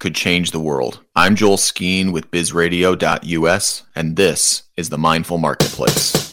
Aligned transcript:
could 0.00 0.14
change 0.14 0.50
the 0.50 0.58
world? 0.58 1.04
I'm 1.14 1.36
Joel 1.36 1.58
Skeen 1.58 2.10
with 2.10 2.30
bizradio.us, 2.30 3.82
and 3.94 4.16
this 4.16 4.62
is 4.78 4.88
the 4.88 4.96
Mindful 4.96 5.36
Marketplace. 5.36 6.30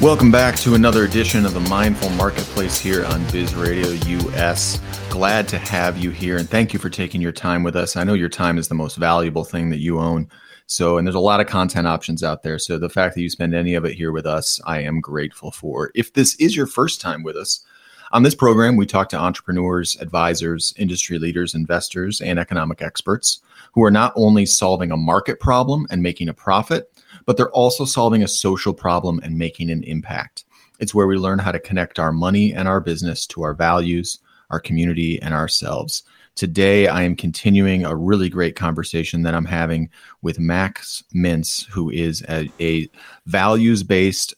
Welcome 0.00 0.32
back 0.32 0.56
to 0.56 0.74
another 0.74 1.04
edition 1.04 1.44
of 1.44 1.52
the 1.52 1.60
Mindful 1.60 2.08
Marketplace 2.10 2.78
here 2.78 3.04
on 3.04 3.22
Biz 3.30 3.54
Radio 3.54 3.88
US. 3.88 4.80
Glad 5.10 5.46
to 5.48 5.58
have 5.58 5.98
you 5.98 6.10
here 6.10 6.38
and 6.38 6.48
thank 6.48 6.72
you 6.72 6.78
for 6.78 6.88
taking 6.88 7.20
your 7.20 7.32
time 7.32 7.62
with 7.62 7.76
us. 7.76 7.96
I 7.96 8.04
know 8.04 8.14
your 8.14 8.30
time 8.30 8.56
is 8.56 8.68
the 8.68 8.74
most 8.74 8.96
valuable 8.96 9.44
thing 9.44 9.68
that 9.70 9.80
you 9.80 9.98
own. 9.98 10.30
So, 10.66 10.96
and 10.96 11.06
there's 11.06 11.14
a 11.14 11.20
lot 11.20 11.40
of 11.40 11.46
content 11.46 11.86
options 11.86 12.24
out 12.24 12.42
there. 12.42 12.58
So, 12.58 12.78
the 12.78 12.88
fact 12.88 13.14
that 13.14 13.22
you 13.22 13.28
spend 13.28 13.54
any 13.54 13.74
of 13.74 13.84
it 13.84 13.94
here 13.94 14.12
with 14.12 14.26
us, 14.26 14.60
I 14.66 14.80
am 14.80 15.00
grateful 15.00 15.50
for. 15.50 15.92
If 15.94 16.14
this 16.14 16.34
is 16.36 16.56
your 16.56 16.66
first 16.66 17.00
time 17.02 17.22
with 17.22 17.36
us, 17.36 17.64
on 18.12 18.22
this 18.22 18.34
program, 18.34 18.76
we 18.76 18.86
talk 18.86 19.08
to 19.10 19.18
entrepreneurs, 19.18 19.96
advisors, 20.00 20.72
industry 20.76 21.18
leaders, 21.18 21.54
investors, 21.54 22.20
and 22.20 22.38
economic 22.38 22.82
experts 22.82 23.40
who 23.72 23.82
are 23.82 23.90
not 23.90 24.12
only 24.16 24.46
solving 24.46 24.90
a 24.90 24.96
market 24.96 25.40
problem 25.40 25.86
and 25.90 26.02
making 26.02 26.28
a 26.28 26.34
profit, 26.34 26.92
but 27.24 27.36
they're 27.36 27.50
also 27.50 27.84
solving 27.84 28.22
a 28.22 28.28
social 28.28 28.72
problem 28.72 29.20
and 29.22 29.36
making 29.36 29.70
an 29.70 29.82
impact. 29.84 30.44
It's 30.78 30.94
where 30.94 31.06
we 31.06 31.16
learn 31.16 31.38
how 31.38 31.52
to 31.52 31.58
connect 31.58 31.98
our 31.98 32.12
money 32.12 32.52
and 32.52 32.68
our 32.68 32.80
business 32.80 33.26
to 33.28 33.42
our 33.42 33.54
values, 33.54 34.18
our 34.50 34.60
community, 34.60 35.20
and 35.20 35.34
ourselves. 35.34 36.02
Today, 36.36 36.86
I 36.86 37.02
am 37.02 37.16
continuing 37.16 37.84
a 37.84 37.96
really 37.96 38.28
great 38.28 38.56
conversation 38.56 39.22
that 39.22 39.34
I'm 39.34 39.46
having 39.46 39.88
with 40.20 40.38
Max 40.38 41.02
Mintz, 41.14 41.66
who 41.66 41.90
is 41.90 42.22
a, 42.28 42.50
a 42.60 42.90
values 43.24 43.82
based 43.82 44.34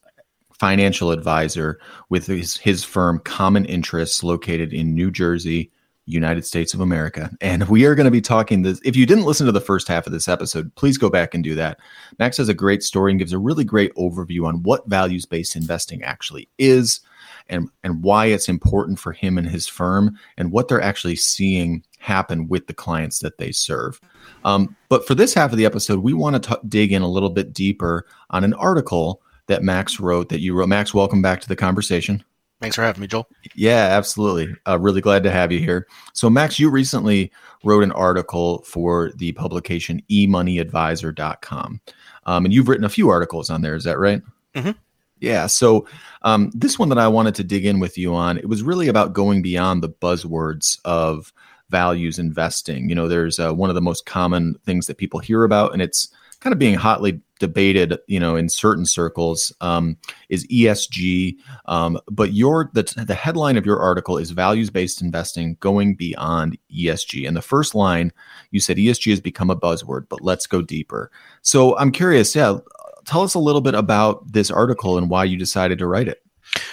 financial 0.58 1.10
advisor 1.10 1.78
with 2.08 2.26
his, 2.26 2.56
his 2.56 2.84
firm 2.84 3.20
Common 3.20 3.64
Interests 3.64 4.22
located 4.22 4.72
in 4.72 4.94
New 4.94 5.10
Jersey, 5.10 5.70
United 6.08 6.44
States 6.44 6.72
of 6.72 6.80
America. 6.80 7.30
And 7.40 7.68
we 7.68 7.84
are 7.84 7.94
going 7.94 8.06
to 8.06 8.10
be 8.10 8.20
talking 8.20 8.62
this. 8.62 8.80
If 8.82 8.96
you 8.96 9.04
didn't 9.04 9.26
listen 9.26 9.46
to 9.46 9.52
the 9.52 9.60
first 9.60 9.86
half 9.88 10.06
of 10.06 10.12
this 10.12 10.26
episode, 10.26 10.74
please 10.74 10.96
go 10.96 11.10
back 11.10 11.34
and 11.34 11.44
do 11.44 11.54
that. 11.56 11.78
Max 12.18 12.38
has 12.38 12.48
a 12.48 12.54
great 12.54 12.82
story 12.82 13.12
and 13.12 13.18
gives 13.18 13.32
a 13.32 13.38
really 13.38 13.64
great 13.64 13.94
overview 13.94 14.46
on 14.46 14.62
what 14.62 14.88
values 14.88 15.26
based 15.26 15.54
investing 15.54 16.02
actually 16.02 16.48
is 16.56 17.00
and, 17.48 17.68
and 17.84 18.02
why 18.02 18.26
it's 18.26 18.48
important 18.48 18.98
for 18.98 19.12
him 19.12 19.36
and 19.36 19.48
his 19.48 19.66
firm 19.66 20.18
and 20.38 20.50
what 20.50 20.68
they're 20.68 20.80
actually 20.80 21.16
seeing 21.16 21.84
happen 21.98 22.48
with 22.48 22.66
the 22.66 22.74
clients 22.74 23.18
that 23.18 23.38
they 23.38 23.52
serve. 23.52 24.00
Um, 24.44 24.76
but 24.88 25.06
for 25.06 25.14
this 25.14 25.34
half 25.34 25.52
of 25.52 25.58
the 25.58 25.66
episode, 25.66 26.00
we 26.00 26.14
want 26.14 26.42
to 26.42 26.50
t- 26.50 26.68
dig 26.68 26.92
in 26.92 27.02
a 27.02 27.08
little 27.08 27.30
bit 27.30 27.52
deeper 27.52 28.06
on 28.30 28.44
an 28.44 28.54
article 28.54 29.20
that 29.48 29.62
Max 29.62 29.98
wrote 29.98 30.28
that 30.28 30.40
you 30.40 30.54
wrote. 30.54 30.68
Max, 30.68 30.94
welcome 30.94 31.20
back 31.20 31.40
to 31.40 31.48
the 31.48 31.56
conversation. 31.56 32.22
Thanks 32.60 32.76
for 32.76 32.82
having 32.82 33.00
me, 33.00 33.06
Joel. 33.06 33.28
Yeah, 33.54 33.88
absolutely. 33.90 34.54
Uh, 34.66 34.78
really 34.78 35.00
glad 35.00 35.22
to 35.22 35.30
have 35.30 35.52
you 35.52 35.60
here. 35.60 35.86
So, 36.12 36.28
Max, 36.28 36.58
you 36.58 36.70
recently 36.70 37.30
wrote 37.62 37.84
an 37.84 37.92
article 37.92 38.62
for 38.62 39.12
the 39.16 39.32
publication 39.32 40.02
emoneyadvisor.com. 40.10 41.80
Um, 42.26 42.44
and 42.44 42.52
you've 42.52 42.68
written 42.68 42.84
a 42.84 42.90
few 42.90 43.10
articles 43.10 43.48
on 43.48 43.62
there. 43.62 43.76
Is 43.76 43.84
that 43.84 43.98
right? 43.98 44.22
Mm-hmm. 44.54 44.72
Yeah. 45.20 45.46
So, 45.46 45.86
um, 46.22 46.50
this 46.52 46.78
one 46.78 46.88
that 46.88 46.98
I 46.98 47.06
wanted 47.06 47.36
to 47.36 47.44
dig 47.44 47.64
in 47.64 47.78
with 47.78 47.96
you 47.96 48.14
on, 48.14 48.38
it 48.38 48.48
was 48.48 48.62
really 48.62 48.88
about 48.88 49.12
going 49.12 49.40
beyond 49.40 49.82
the 49.82 49.88
buzzwords 49.88 50.78
of 50.84 51.32
values 51.70 52.18
investing. 52.18 52.88
You 52.88 52.96
know, 52.96 53.06
there's 53.06 53.38
uh, 53.38 53.52
one 53.52 53.70
of 53.70 53.74
the 53.74 53.82
most 53.82 54.04
common 54.04 54.56
things 54.64 54.86
that 54.86 54.98
people 54.98 55.20
hear 55.20 55.44
about, 55.44 55.72
and 55.72 55.82
it's 55.82 56.08
kind 56.40 56.52
of 56.52 56.58
being 56.58 56.74
hotly 56.74 57.20
debated, 57.38 57.98
you 58.06 58.20
know, 58.20 58.36
in 58.36 58.48
certain 58.48 58.86
circles, 58.86 59.52
um, 59.60 59.96
is 60.28 60.46
ESG. 60.48 61.36
Um, 61.66 61.98
but 62.10 62.32
your 62.32 62.70
the 62.74 62.82
the 63.06 63.14
headline 63.14 63.56
of 63.56 63.66
your 63.66 63.80
article 63.80 64.18
is 64.18 64.30
values 64.30 64.70
based 64.70 65.02
investing 65.02 65.56
going 65.60 65.94
beyond 65.94 66.58
ESG. 66.74 67.26
And 67.26 67.36
the 67.36 67.42
first 67.42 67.74
line 67.74 68.12
you 68.50 68.60
said 68.60 68.76
ESG 68.76 69.10
has 69.10 69.20
become 69.20 69.50
a 69.50 69.56
buzzword, 69.56 70.06
but 70.08 70.22
let's 70.22 70.46
go 70.46 70.62
deeper. 70.62 71.10
So 71.42 71.76
I'm 71.78 71.92
curious, 71.92 72.34
yeah, 72.34 72.58
tell 73.04 73.22
us 73.22 73.34
a 73.34 73.40
little 73.40 73.60
bit 73.60 73.74
about 73.74 74.30
this 74.32 74.50
article 74.50 74.98
and 74.98 75.10
why 75.10 75.24
you 75.24 75.36
decided 75.36 75.78
to 75.78 75.86
write 75.86 76.08
it. 76.08 76.22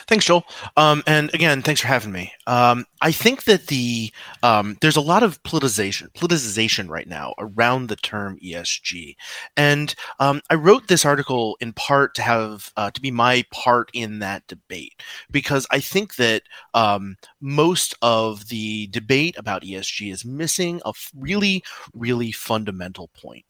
Thanks, 0.07 0.25
Joel. 0.25 0.45
Um, 0.77 1.03
and 1.07 1.33
again, 1.33 1.61
thanks 1.61 1.81
for 1.81 1.87
having 1.87 2.11
me. 2.11 2.31
Um, 2.47 2.85
I 3.01 3.11
think 3.11 3.43
that 3.43 3.67
the 3.67 4.11
um, 4.43 4.77
there's 4.81 4.95
a 4.95 5.01
lot 5.01 5.23
of 5.23 5.41
politicization 5.43 6.11
politicization 6.13 6.89
right 6.89 7.07
now 7.07 7.33
around 7.39 7.87
the 7.87 7.95
term 7.95 8.37
ESG, 8.43 9.15
and 9.57 9.93
um, 10.19 10.41
I 10.49 10.55
wrote 10.55 10.87
this 10.87 11.05
article 11.05 11.57
in 11.59 11.73
part 11.73 12.15
to 12.15 12.21
have 12.21 12.71
uh, 12.77 12.91
to 12.91 13.01
be 13.01 13.11
my 13.11 13.43
part 13.51 13.89
in 13.93 14.19
that 14.19 14.47
debate 14.47 15.01
because 15.29 15.67
I 15.71 15.79
think 15.79 16.15
that 16.15 16.43
um, 16.73 17.17
most 17.41 17.95
of 18.01 18.47
the 18.47 18.87
debate 18.87 19.35
about 19.37 19.63
ESG 19.63 20.11
is 20.11 20.25
missing 20.25 20.81
a 20.85 20.93
really 21.15 21.63
really 21.93 22.31
fundamental 22.31 23.09
point, 23.09 23.45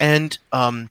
and 0.00 0.38
um, 0.52 0.90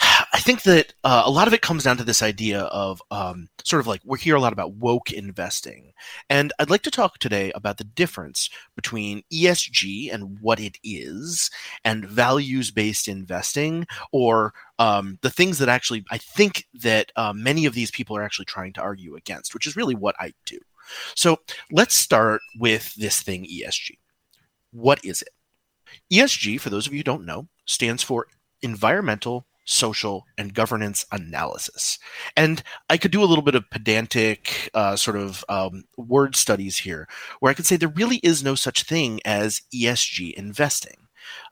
I 0.32 0.40
think 0.40 0.62
that 0.62 0.94
uh, 1.04 1.22
a 1.24 1.30
lot 1.30 1.48
of 1.48 1.54
it 1.54 1.62
comes 1.62 1.84
down 1.84 1.96
to 1.98 2.04
this 2.04 2.22
idea 2.22 2.62
of 2.62 3.02
um, 3.10 3.48
sort 3.64 3.80
of 3.80 3.86
like 3.86 4.00
we 4.04 4.18
hear 4.18 4.36
a 4.36 4.40
lot 4.40 4.52
about 4.52 4.74
woke 4.74 5.12
investing. 5.12 5.92
And 6.28 6.52
I'd 6.58 6.70
like 6.70 6.82
to 6.82 6.90
talk 6.90 7.18
today 7.18 7.52
about 7.54 7.76
the 7.78 7.84
difference 7.84 8.48
between 8.76 9.22
ESG 9.32 10.12
and 10.12 10.38
what 10.40 10.60
it 10.60 10.78
is 10.82 11.50
and 11.84 12.06
values 12.06 12.70
based 12.70 13.08
investing, 13.08 13.86
or 14.12 14.54
um, 14.78 15.18
the 15.22 15.30
things 15.30 15.58
that 15.58 15.68
actually 15.68 16.04
I 16.10 16.18
think 16.18 16.66
that 16.74 17.12
uh, 17.16 17.32
many 17.34 17.66
of 17.66 17.74
these 17.74 17.90
people 17.90 18.16
are 18.16 18.22
actually 18.22 18.46
trying 18.46 18.72
to 18.74 18.80
argue 18.80 19.16
against, 19.16 19.52
which 19.52 19.66
is 19.66 19.76
really 19.76 19.94
what 19.94 20.16
I 20.18 20.32
do. 20.46 20.58
So 21.14 21.38
let's 21.70 21.94
start 21.94 22.40
with 22.58 22.94
this 22.94 23.20
thing 23.20 23.44
ESG. 23.44 23.98
What 24.72 25.04
is 25.04 25.22
it? 25.22 25.30
ESG, 26.12 26.60
for 26.60 26.70
those 26.70 26.86
of 26.86 26.92
you 26.92 27.00
who 27.00 27.04
don't 27.04 27.26
know, 27.26 27.48
stands 27.70 28.02
for 28.02 28.26
environmental, 28.62 29.46
social, 29.64 30.26
and 30.36 30.54
governance 30.54 31.06
analysis. 31.12 31.98
And 32.36 32.62
I 32.88 32.96
could 32.96 33.12
do 33.12 33.22
a 33.22 33.26
little 33.26 33.44
bit 33.44 33.54
of 33.54 33.70
pedantic 33.70 34.70
uh, 34.74 34.96
sort 34.96 35.16
of 35.16 35.44
um, 35.48 35.84
word 35.96 36.34
studies 36.36 36.78
here, 36.78 37.08
where 37.38 37.50
I 37.50 37.54
could 37.54 37.66
say 37.66 37.76
there 37.76 37.88
really 37.88 38.16
is 38.18 38.42
no 38.42 38.54
such 38.54 38.82
thing 38.82 39.20
as 39.24 39.62
ESG 39.74 40.34
investing. 40.34 41.06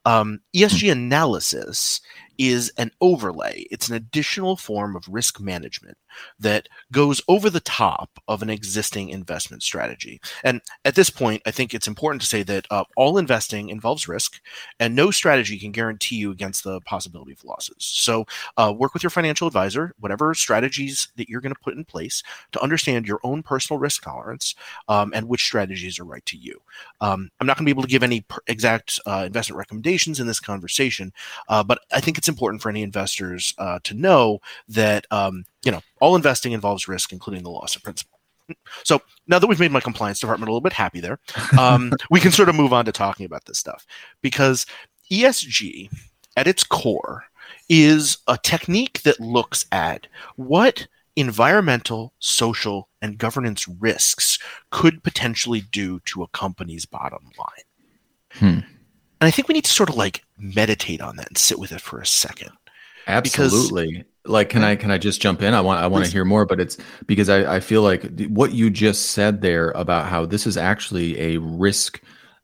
Um, 0.04 0.40
ESG 0.54 0.90
analysis 0.90 2.00
is 2.36 2.72
an 2.76 2.90
overlay. 3.00 3.66
It's 3.70 3.88
an 3.88 3.94
additional 3.94 4.56
form 4.56 4.96
of 4.96 5.08
risk 5.08 5.40
management 5.40 5.98
that 6.38 6.68
goes 6.92 7.20
over 7.28 7.50
the 7.50 7.60
top 7.60 8.20
of 8.28 8.42
an 8.42 8.50
existing 8.50 9.08
investment 9.08 9.62
strategy. 9.62 10.20
And 10.44 10.60
at 10.84 10.94
this 10.94 11.10
point, 11.10 11.42
I 11.44 11.50
think 11.50 11.74
it's 11.74 11.88
important 11.88 12.22
to 12.22 12.28
say 12.28 12.42
that 12.44 12.66
uh, 12.70 12.84
all 12.96 13.18
investing 13.18 13.68
involves 13.68 14.08
risk, 14.08 14.40
and 14.78 14.94
no 14.94 15.10
strategy 15.10 15.58
can 15.58 15.72
guarantee 15.72 16.16
you 16.16 16.30
against 16.30 16.62
the 16.64 16.80
possibility 16.82 17.32
of 17.32 17.44
losses. 17.44 17.76
So, 17.78 18.26
uh, 18.56 18.72
work 18.76 18.94
with 18.94 19.02
your 19.02 19.10
financial 19.10 19.46
advisor, 19.48 19.94
whatever 19.98 20.34
strategies 20.34 21.08
that 21.16 21.28
you're 21.28 21.40
going 21.40 21.54
to 21.54 21.60
put 21.60 21.74
in 21.74 21.84
place 21.84 22.22
to 22.52 22.62
understand 22.62 23.06
your 23.06 23.20
own 23.24 23.42
personal 23.42 23.80
risk 23.80 24.04
tolerance 24.04 24.54
um, 24.88 25.12
and 25.14 25.28
which 25.28 25.44
strategies 25.44 25.98
are 25.98 26.04
right 26.04 26.24
to 26.26 26.36
you. 26.36 26.60
Um, 27.00 27.30
I'm 27.40 27.46
not 27.46 27.56
going 27.56 27.64
to 27.64 27.74
be 27.74 27.76
able 27.76 27.82
to 27.82 27.88
give 27.88 28.02
any 28.02 28.24
exact 28.46 29.00
uh, 29.06 29.24
investment 29.26 29.58
recommendations 29.58 30.20
in 30.20 30.26
this 30.26 30.40
conversation, 30.40 31.12
uh, 31.48 31.64
but 31.64 31.80
I 31.92 32.00
think 32.00 32.16
it's 32.18 32.28
it's 32.28 32.34
important 32.36 32.60
for 32.60 32.68
any 32.68 32.82
investors 32.82 33.54
uh, 33.56 33.78
to 33.84 33.94
know 33.94 34.40
that 34.68 35.06
um, 35.10 35.44
you 35.64 35.72
know 35.72 35.80
all 36.00 36.16
investing 36.16 36.52
involves 36.52 36.88
risk, 36.88 37.12
including 37.12 37.42
the 37.42 37.50
loss 37.50 37.76
of 37.76 37.82
principal. 37.82 38.18
So 38.84 39.02
now 39.26 39.38
that 39.38 39.46
we've 39.46 39.60
made 39.60 39.72
my 39.72 39.80
compliance 39.80 40.20
department 40.20 40.48
a 40.48 40.52
little 40.52 40.62
bit 40.62 40.72
happy 40.72 41.00
there, 41.00 41.18
um, 41.58 41.92
we 42.10 42.18
can 42.18 42.32
sort 42.32 42.48
of 42.48 42.54
move 42.54 42.72
on 42.72 42.86
to 42.86 42.92
talking 42.92 43.26
about 43.26 43.44
this 43.44 43.58
stuff 43.58 43.86
because 44.22 44.64
ESG 45.10 45.90
at 46.36 46.46
its 46.46 46.64
core 46.64 47.24
is 47.68 48.18
a 48.26 48.38
technique 48.42 49.02
that 49.02 49.20
looks 49.20 49.66
at 49.70 50.06
what 50.36 50.86
environmental, 51.16 52.14
social, 52.20 52.88
and 53.02 53.18
governance 53.18 53.66
risks 53.80 54.38
could 54.70 55.02
potentially 55.02 55.62
do 55.72 56.00
to 56.00 56.22
a 56.22 56.28
company's 56.28 56.86
bottom 56.86 57.30
line. 57.38 58.30
Hmm. 58.32 58.68
And 59.20 59.26
I 59.26 59.30
think 59.30 59.48
we 59.48 59.54
need 59.54 59.64
to 59.64 59.72
sort 59.72 59.88
of 59.88 59.96
like 59.96 60.22
meditate 60.38 61.00
on 61.00 61.16
that 61.16 61.28
and 61.28 61.36
sit 61.36 61.58
with 61.58 61.72
it 61.72 61.80
for 61.80 62.00
a 62.00 62.06
second. 62.06 62.52
Absolutely. 63.08 64.04
Like 64.28 64.48
can 64.48 64.62
i 64.62 64.76
can 64.76 64.90
i 64.90 64.98
just 64.98 65.20
jump 65.20 65.42
in? 65.42 65.54
I 65.54 65.60
want 65.60 65.82
i 65.82 65.86
want 65.86 66.04
to 66.04 66.10
hear 66.10 66.24
more 66.24 66.44
but 66.44 66.60
it's 66.60 66.76
because 67.06 67.28
i 67.28 67.56
i 67.56 67.60
feel 67.60 67.82
like 67.82 68.28
what 68.28 68.52
you 68.52 68.70
just 68.70 69.10
said 69.10 69.40
there 69.40 69.70
about 69.70 70.06
how 70.06 70.26
this 70.26 70.46
is 70.46 70.56
actually 70.56 71.18
a 71.18 71.38
risk 71.38 72.00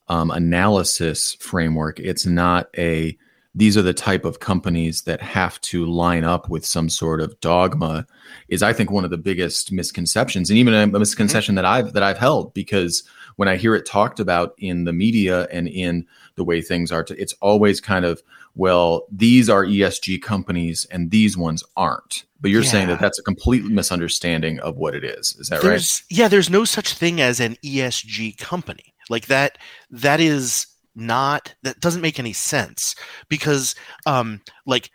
um, 0.09 0.31
analysis 0.31 1.35
framework. 1.35 1.99
It's 2.01 2.27
not 2.27 2.69
a 2.77 3.17
these 3.57 3.77
are 3.77 3.83
the 3.83 3.95
type 3.95 4.25
of 4.25 4.41
companies 4.41 5.03
that 5.03 5.23
have 5.23 5.61
to 5.61 5.87
line 5.87 6.25
up 6.25 6.49
with 6.51 6.67
some 6.67 6.89
sort 6.89 7.21
of 7.21 7.39
dogma 7.39 8.05
is 8.49 8.65
i 8.65 8.73
think 8.73 8.91
one 8.91 9.05
of 9.05 9.11
the 9.11 9.17
biggest 9.17 9.71
misconceptions 9.71 10.51
and 10.51 10.59
even 10.59 10.75
a 10.75 10.87
misconception 10.89 11.55
that 11.55 11.65
i've 11.65 11.93
that 11.93 12.03
i've 12.03 12.19
held 12.19 12.53
because 12.53 13.05
when 13.37 13.47
i 13.47 13.55
hear 13.55 13.77
it 13.77 13.87
talked 13.87 14.19
about 14.19 14.55
in 14.59 14.83
the 14.83 14.93
media 14.93 15.47
and 15.53 15.69
in 15.69 16.05
the 16.35 16.43
way 16.43 16.61
things 16.61 16.91
are 16.91 17.05
to, 17.05 17.17
it's 17.21 17.35
always 17.35 17.81
kind 17.81 18.05
of 18.05 18.21
well 18.55 19.07
these 19.11 19.49
are 19.49 19.65
esg 19.65 20.23
companies 20.23 20.87
and 20.91 21.11
these 21.11 21.37
ones 21.37 21.63
aren't. 21.77 22.25
But 22.41 22.51
you're 22.51 22.63
yeah. 22.63 22.71
saying 22.71 22.89
that 22.89 23.01
that's 23.01 23.19
a 23.19 23.23
complete 23.23 23.65
misunderstanding 23.65 24.61
of 24.61 24.77
what 24.77 24.95
it 24.95 25.03
is. 25.05 25.35
Is 25.39 25.49
that 25.49 25.63
there's, 25.63 26.03
right 26.11 26.17
yeah 26.17 26.29
there's 26.29 26.51
no 26.51 26.65
such 26.65 26.95
thing 26.95 27.21
as 27.21 27.41
an 27.41 27.57
esg 27.65 28.39
company. 28.39 28.95
Like 29.09 29.27
that 29.27 29.59
that 29.91 30.21
is 30.21 30.67
not 30.95 31.55
that 31.63 31.81
doesn't 31.81 32.03
make 32.03 32.19
any 32.19 32.33
sense 32.33 32.95
because 33.29 33.75
um 34.07 34.41
like 34.67 34.91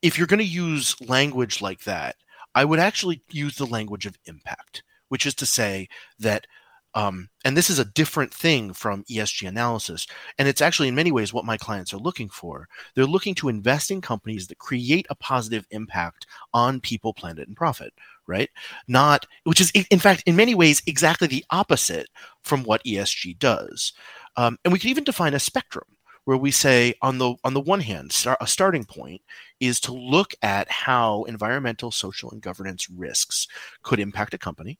if 0.00 0.16
you're 0.18 0.26
going 0.26 0.38
to 0.38 0.44
use 0.44 0.96
language 1.08 1.60
like 1.60 1.80
that 1.84 2.16
i 2.54 2.64
would 2.64 2.78
actually 2.78 3.22
use 3.30 3.56
the 3.56 3.66
language 3.66 4.06
of 4.06 4.18
impact 4.26 4.82
which 5.08 5.26
is 5.26 5.34
to 5.34 5.44
say 5.44 5.88
that 6.18 6.46
um, 6.94 7.28
and 7.44 7.56
this 7.56 7.70
is 7.70 7.78
a 7.78 7.84
different 7.84 8.32
thing 8.32 8.72
from 8.72 9.04
ESG 9.04 9.48
analysis. 9.48 10.06
And 10.38 10.46
it's 10.46 10.60
actually, 10.60 10.88
in 10.88 10.94
many 10.94 11.10
ways, 11.10 11.32
what 11.32 11.44
my 11.44 11.56
clients 11.56 11.94
are 11.94 11.98
looking 11.98 12.28
for. 12.28 12.68
They're 12.94 13.06
looking 13.06 13.34
to 13.36 13.48
invest 13.48 13.90
in 13.90 14.00
companies 14.00 14.46
that 14.48 14.58
create 14.58 15.06
a 15.08 15.14
positive 15.14 15.66
impact 15.70 16.26
on 16.52 16.80
people, 16.80 17.14
planet, 17.14 17.48
and 17.48 17.56
profit, 17.56 17.92
right? 18.26 18.50
Not, 18.88 19.26
which 19.44 19.60
is, 19.60 19.70
in 19.70 19.98
fact, 19.98 20.22
in 20.26 20.36
many 20.36 20.54
ways, 20.54 20.82
exactly 20.86 21.28
the 21.28 21.44
opposite 21.50 22.08
from 22.42 22.62
what 22.62 22.84
ESG 22.84 23.38
does. 23.38 23.92
Um, 24.36 24.58
and 24.64 24.72
we 24.72 24.78
can 24.78 24.90
even 24.90 25.04
define 25.04 25.34
a 25.34 25.40
spectrum 25.40 25.86
where 26.24 26.36
we 26.36 26.50
say 26.52 26.94
on 27.02 27.18
the 27.18 27.34
on 27.42 27.52
the 27.52 27.60
one 27.60 27.80
hand 27.80 28.14
a 28.40 28.46
starting 28.46 28.84
point 28.84 29.20
is 29.58 29.80
to 29.80 29.92
look 29.92 30.34
at 30.42 30.70
how 30.70 31.24
environmental 31.24 31.90
social 31.90 32.30
and 32.30 32.40
governance 32.40 32.88
risks 32.88 33.48
could 33.82 33.98
impact 33.98 34.32
a 34.32 34.38
company 34.38 34.78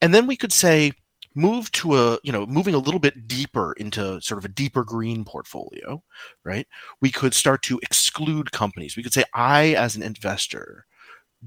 and 0.00 0.12
then 0.12 0.26
we 0.26 0.36
could 0.36 0.52
say 0.52 0.92
move 1.36 1.70
to 1.72 1.96
a 1.96 2.18
you 2.24 2.32
know 2.32 2.46
moving 2.46 2.74
a 2.74 2.78
little 2.78 3.00
bit 3.00 3.28
deeper 3.28 3.74
into 3.74 4.20
sort 4.22 4.38
of 4.38 4.44
a 4.44 4.48
deeper 4.48 4.84
green 4.84 5.24
portfolio 5.24 6.02
right? 6.44 6.66
We 7.00 7.10
could 7.10 7.34
start 7.34 7.62
to 7.64 7.78
exclude 7.82 8.52
companies. 8.52 8.96
We 8.96 9.02
could 9.02 9.12
say 9.12 9.24
i 9.34 9.74
as 9.74 9.96
an 9.96 10.02
investor 10.02 10.86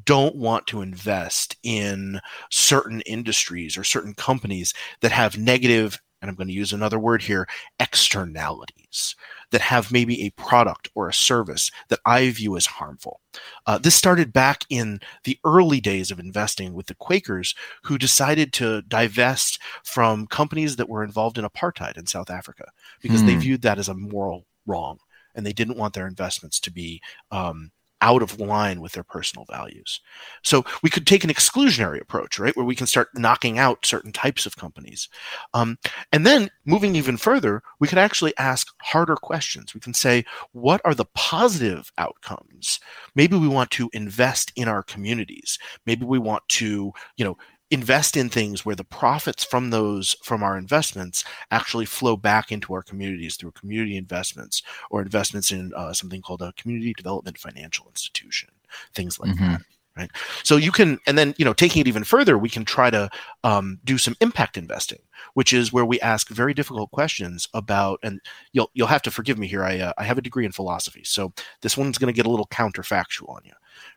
don't 0.05 0.35
want 0.35 0.67
to 0.67 0.81
invest 0.81 1.57
in 1.63 2.21
certain 2.51 3.01
industries 3.01 3.77
or 3.77 3.83
certain 3.83 4.13
companies 4.13 4.73
that 5.01 5.11
have 5.11 5.37
negative 5.37 5.99
and 6.21 6.29
I'm 6.29 6.35
going 6.35 6.47
to 6.47 6.53
use 6.53 6.73
another 6.73 6.99
word 6.99 7.23
here, 7.23 7.47
externalities 7.79 9.15
that 9.51 9.61
have 9.61 9.91
maybe 9.91 10.23
a 10.23 10.31
product 10.31 10.89
or 10.95 11.07
a 11.07 11.13
service 11.13 11.71
that 11.87 11.99
I 12.05 12.29
view 12.29 12.55
as 12.57 12.65
harmful. 12.65 13.21
Uh, 13.65 13.77
this 13.77 13.95
started 13.95 14.33
back 14.33 14.65
in 14.69 14.99
the 15.23 15.39
early 15.43 15.79
days 15.79 16.11
of 16.11 16.19
investing 16.19 16.73
with 16.73 16.87
the 16.87 16.95
Quakers, 16.95 17.55
who 17.83 17.97
decided 17.97 18.53
to 18.53 18.81
divest 18.83 19.59
from 19.83 20.27
companies 20.27 20.75
that 20.75 20.89
were 20.89 21.03
involved 21.03 21.37
in 21.37 21.45
apartheid 21.45 21.97
in 21.97 22.05
South 22.05 22.29
Africa 22.29 22.65
because 23.01 23.21
hmm. 23.21 23.27
they 23.27 23.35
viewed 23.35 23.61
that 23.61 23.79
as 23.79 23.89
a 23.89 23.93
moral 23.93 24.45
wrong 24.65 24.99
and 25.35 25.45
they 25.45 25.53
didn't 25.53 25.77
want 25.77 25.93
their 25.93 26.07
investments 26.07 26.59
to 26.59 26.71
be 26.71 27.01
um, 27.31 27.71
out 28.01 28.21
of 28.21 28.39
line 28.39 28.81
with 28.81 28.93
their 28.93 29.03
personal 29.03 29.45
values. 29.49 30.01
So 30.43 30.65
we 30.81 30.89
could 30.89 31.05
take 31.05 31.23
an 31.23 31.29
exclusionary 31.29 32.01
approach, 32.01 32.39
right, 32.39 32.55
where 32.55 32.65
we 32.65 32.75
can 32.75 32.87
start 32.87 33.09
knocking 33.13 33.57
out 33.57 33.85
certain 33.85 34.11
types 34.11 34.45
of 34.45 34.55
companies. 34.55 35.09
Um, 35.53 35.77
and 36.11 36.25
then 36.25 36.49
moving 36.65 36.95
even 36.95 37.17
further, 37.17 37.61
we 37.79 37.87
could 37.87 37.97
actually 37.97 38.37
ask 38.37 38.67
harder 38.81 39.15
questions. 39.15 39.73
We 39.73 39.81
can 39.81 39.93
say, 39.93 40.25
what 40.51 40.81
are 40.85 40.95
the 40.95 41.05
positive 41.13 41.91
outcomes? 41.97 42.79
Maybe 43.15 43.37
we 43.37 43.47
want 43.47 43.71
to 43.71 43.89
invest 43.93 44.51
in 44.55 44.67
our 44.67 44.83
communities. 44.83 45.57
Maybe 45.85 46.05
we 46.05 46.19
want 46.19 46.43
to, 46.49 46.91
you 47.17 47.25
know, 47.25 47.37
invest 47.71 48.17
in 48.17 48.29
things 48.29 48.65
where 48.65 48.75
the 48.75 48.83
profits 48.83 49.43
from 49.43 49.69
those 49.69 50.15
from 50.23 50.43
our 50.43 50.57
investments 50.57 51.23
actually 51.51 51.85
flow 51.85 52.15
back 52.17 52.51
into 52.51 52.73
our 52.73 52.81
communities 52.81 53.35
through 53.35 53.51
community 53.51 53.97
investments 53.97 54.63
or 54.89 55.01
investments 55.01 55.51
in 55.51 55.71
uh, 55.75 55.93
something 55.93 56.21
called 56.21 56.41
a 56.41 56.53
community 56.53 56.93
development 56.93 57.37
financial 57.37 57.87
institution 57.87 58.49
things 58.93 59.19
like 59.19 59.31
mm-hmm. 59.31 59.53
that 59.53 59.61
right? 59.97 60.11
So 60.43 60.57
you 60.57 60.71
can 60.71 60.99
and 61.07 61.17
then 61.17 61.35
you 61.37 61.45
know 61.45 61.53
taking 61.53 61.81
it 61.81 61.87
even 61.87 62.03
further 62.03 62.37
we 62.37 62.49
can 62.49 62.65
try 62.65 62.89
to 62.89 63.09
um, 63.43 63.79
do 63.83 63.97
some 63.97 64.15
impact 64.21 64.57
investing 64.57 65.01
which 65.33 65.53
is 65.53 65.73
where 65.73 65.85
we 65.85 65.99
ask 66.01 66.29
very 66.29 66.53
difficult 66.53 66.91
questions 66.91 67.47
about 67.53 67.99
and 68.03 68.19
you'll 68.53 68.71
you'll 68.73 68.87
have 68.87 69.01
to 69.03 69.11
forgive 69.11 69.37
me 69.37 69.47
here 69.47 69.63
i 69.63 69.79
uh, 69.79 69.93
i 69.97 70.03
have 70.03 70.17
a 70.17 70.21
degree 70.21 70.45
in 70.45 70.51
philosophy 70.51 71.03
so 71.03 71.33
this 71.61 71.77
one's 71.77 71.97
going 71.97 72.11
to 72.11 72.15
get 72.15 72.25
a 72.25 72.29
little 72.29 72.47
counterfactual 72.47 73.29
on 73.29 73.41
you 73.43 73.53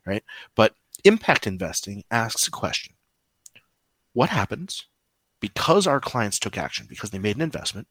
right? 0.07 0.25
But 0.55 0.75
impact 1.05 1.47
investing 1.47 2.05
asks 2.11 2.47
a 2.47 2.51
question 2.51 2.95
what 4.13 4.29
happens 4.31 4.87
because 5.41 5.87
our 5.87 6.01
clients 6.01 6.39
took 6.39 6.57
action, 6.57 6.87
because 6.89 7.11
they 7.11 7.19
made 7.19 7.37
an 7.37 7.43
investment, 7.43 7.89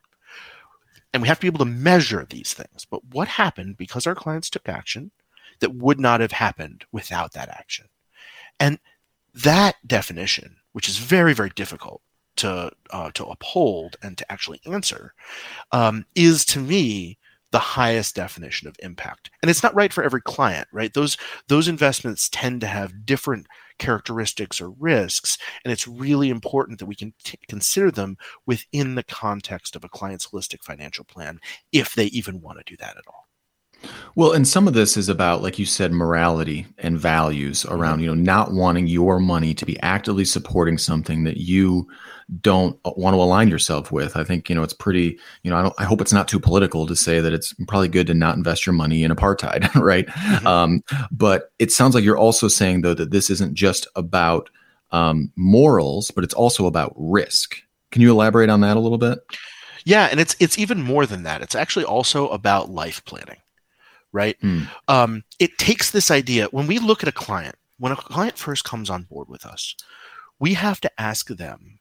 and 1.13 1.21
we 1.21 1.27
have 1.27 1.37
to 1.37 1.41
be 1.41 1.47
able 1.47 1.65
to 1.65 1.65
measure 1.65 2.25
these 2.29 2.53
things. 2.53 2.85
But 2.89 3.03
what 3.11 3.27
happened 3.27 3.77
because 3.77 4.07
our 4.07 4.15
clients 4.15 4.49
took 4.49 4.69
action 4.69 5.11
that 5.59 5.75
would 5.75 5.99
not 5.99 6.21
have 6.21 6.31
happened 6.31 6.85
without 6.91 7.33
that 7.33 7.49
action? 7.49 7.87
And 8.59 8.79
that 9.33 9.75
definition, 9.85 10.57
which 10.71 10.87
is 10.87 10.97
very, 10.97 11.33
very 11.33 11.49
difficult 11.49 12.01
to 12.37 12.71
uh, 12.91 13.11
to 13.11 13.25
uphold 13.25 13.97
and 14.01 14.17
to 14.17 14.31
actually 14.31 14.61
answer, 14.65 15.13
um, 15.71 16.05
is 16.15 16.45
to 16.45 16.59
me 16.59 17.17
the 17.51 17.59
highest 17.59 18.15
definition 18.15 18.67
of 18.67 18.77
impact. 18.81 19.29
And 19.41 19.49
it's 19.49 19.63
not 19.63 19.75
right 19.75 19.91
for 19.91 20.03
every 20.03 20.21
client, 20.21 20.67
right? 20.71 20.93
Those 20.93 21.17
those 21.47 21.67
investments 21.67 22.29
tend 22.29 22.61
to 22.61 22.67
have 22.67 23.05
different 23.05 23.47
characteristics 23.81 24.61
or 24.61 24.69
risks, 24.69 25.37
and 25.65 25.71
it's 25.73 25.87
really 25.87 26.29
important 26.29 26.79
that 26.79 26.85
we 26.85 26.95
can 26.95 27.13
t- 27.23 27.39
consider 27.49 27.91
them 27.91 28.15
within 28.45 28.95
the 28.95 29.03
context 29.03 29.75
of 29.75 29.83
a 29.83 29.89
client's 29.89 30.27
holistic 30.27 30.63
financial 30.63 31.03
plan 31.03 31.39
if 31.71 31.95
they 31.95 32.05
even 32.05 32.39
want 32.41 32.59
to 32.59 32.63
do 32.63 32.77
that 32.77 32.95
at 32.95 33.07
all. 33.07 33.20
Well, 34.15 34.33
and 34.33 34.47
some 34.47 34.67
of 34.67 34.73
this 34.73 34.97
is 34.97 35.09
about, 35.09 35.41
like 35.41 35.57
you 35.57 35.65
said, 35.65 35.91
morality 35.91 36.67
and 36.77 36.99
values 36.99 37.65
around, 37.65 38.01
you 38.01 38.07
know, 38.07 38.13
not 38.13 38.51
wanting 38.51 38.87
your 38.87 39.19
money 39.19 39.53
to 39.53 39.65
be 39.65 39.79
actively 39.81 40.25
supporting 40.25 40.77
something 40.77 41.23
that 41.23 41.37
you 41.37 41.87
don't 42.41 42.77
want 42.97 43.13
to 43.13 43.21
align 43.21 43.49
yourself 43.49 43.91
with. 43.91 44.15
I 44.15 44.23
think, 44.23 44.49
you 44.49 44.55
know, 44.55 44.63
it's 44.63 44.73
pretty, 44.73 45.17
you 45.43 45.51
know, 45.51 45.57
I, 45.57 45.61
don't, 45.63 45.75
I 45.77 45.83
hope 45.83 46.01
it's 46.01 46.13
not 46.13 46.27
too 46.27 46.39
political 46.39 46.87
to 46.87 46.95
say 46.95 47.19
that 47.19 47.33
it's 47.33 47.53
probably 47.67 47.87
good 47.87 48.07
to 48.07 48.13
not 48.13 48.37
invest 48.37 48.65
your 48.65 48.73
money 48.73 49.03
in 49.03 49.11
apartheid, 49.11 49.73
right? 49.81 50.07
Mm-hmm. 50.07 50.47
Um, 50.47 50.83
but 51.11 51.51
it 51.59 51.71
sounds 51.71 51.95
like 51.95 52.03
you're 52.03 52.17
also 52.17 52.47
saying, 52.47 52.81
though, 52.81 52.93
that 52.93 53.11
this 53.11 53.29
isn't 53.29 53.53
just 53.53 53.87
about 53.95 54.49
um, 54.91 55.31
morals, 55.35 56.11
but 56.11 56.23
it's 56.23 56.33
also 56.33 56.65
about 56.65 56.93
risk. 56.97 57.57
Can 57.91 58.01
you 58.01 58.11
elaborate 58.11 58.49
on 58.49 58.61
that 58.61 58.77
a 58.77 58.79
little 58.79 58.97
bit? 58.97 59.19
Yeah, 59.83 60.07
and 60.11 60.19
it's 60.19 60.35
it's 60.39 60.59
even 60.59 60.81
more 60.81 61.07
than 61.07 61.23
that. 61.23 61.41
It's 61.41 61.55
actually 61.55 61.85
also 61.85 62.27
about 62.29 62.69
life 62.69 63.03
planning 63.05 63.37
right? 64.11 64.39
Mm. 64.41 64.67
Um, 64.87 65.23
it 65.39 65.57
takes 65.57 65.91
this 65.91 66.11
idea 66.11 66.47
when 66.51 66.67
we 66.67 66.79
look 66.79 67.03
at 67.03 67.09
a 67.09 67.13
client, 67.13 67.55
when 67.79 67.91
a 67.91 67.95
client 67.97 68.37
first 68.37 68.63
comes 68.63 68.89
on 68.89 69.03
board 69.03 69.27
with 69.29 69.45
us, 69.45 69.75
we 70.39 70.53
have 70.53 70.81
to 70.81 70.91
ask 70.99 71.27
them 71.27 71.79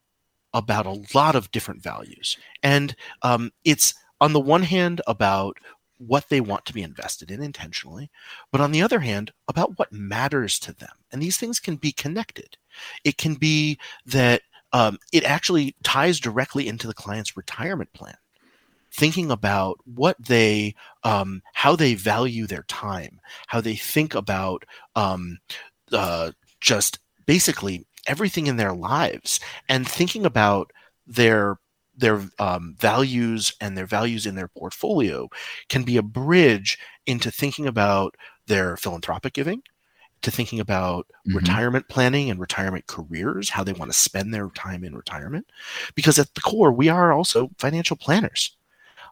about 0.53 0.87
a 0.87 1.03
lot 1.15 1.35
of 1.35 1.51
different 1.51 1.83
values. 1.83 2.37
And 2.63 2.95
um, 3.23 3.51
it's 3.65 3.95
on 4.21 4.33
the 4.33 4.41
one 4.41 4.63
hand 4.63 5.01
about 5.07 5.57
what 5.99 6.29
they 6.29 6.41
want 6.41 6.65
to 6.65 6.73
be 6.73 6.83
invested 6.83 7.31
in 7.31 7.43
intentionally, 7.43 8.11
but 8.51 8.61
on 8.61 8.73
the 8.73 8.83
other 8.83 9.01
hand, 9.01 9.33
about 9.49 9.79
what 9.79 9.93
matters 9.93 10.59
to 10.59 10.73
them. 10.73 10.89
And 11.13 11.23
these 11.23 11.37
things 11.37 11.61
can 11.61 11.77
be 11.77 11.93
connected. 11.93 12.57
It 13.05 13.19
can 13.19 13.35
be 13.35 13.79
that 14.07 14.43
um, 14.73 14.99
it 15.13 15.25
actually 15.25 15.75
ties 15.83 16.19
directly 16.19 16.69
into 16.69 16.87
the 16.87 16.95
client's 16.95 17.37
retirement 17.37 17.93
plan 17.93 18.17
thinking 18.93 19.31
about 19.31 19.79
what 19.85 20.17
they 20.25 20.75
um, 21.05 21.43
how 21.55 21.77
they 21.77 21.95
value 21.95 22.47
their 22.47 22.65
time 22.65 23.21
how 23.47 23.61
they 23.61 23.77
think 23.77 24.15
about 24.15 24.65
um, 24.97 25.39
uh, 25.93 26.31
just 26.61 26.99
basically 27.27 27.87
everything 28.07 28.47
in 28.47 28.57
their 28.57 28.73
lives 28.73 29.41
and 29.69 29.89
thinking 29.89 30.25
about 30.27 30.73
their 31.07 31.59
their 31.97 32.23
um, 32.39 32.75
values 32.79 33.53
and 33.61 33.77
their 33.77 33.87
values 33.87 34.27
in 34.27 34.35
their 34.35 34.49
portfolio 34.49 35.29
can 35.69 35.83
be 35.83 35.97
a 35.97 36.03
bridge 36.03 36.79
into 37.07 37.31
thinking 37.31 37.67
about 37.67 38.17
their 38.47 38.77
philanthropic 38.77 39.35
giving 39.35 39.63
to 40.23 40.31
thinking 40.31 40.61
about 40.61 41.07
mm-hmm. 41.09 41.37
retirement 41.37 41.89
planning 41.89 42.31
and 42.31 42.41
retirement 42.41 42.87
careers, 42.87 43.49
how 43.51 43.65
they 43.65 43.73
want 43.73 43.91
to 43.91 43.97
spend 43.97 44.33
their 44.33 44.49
time 44.51 44.85
in 44.85 44.95
retirement. 44.95 45.47
Because 45.95 46.19
at 46.19 46.35
the 46.35 46.41
core, 46.41 46.73
we 46.73 46.89
are 46.89 47.13
also 47.13 47.51
financial 47.59 47.97
planners. 47.97 48.57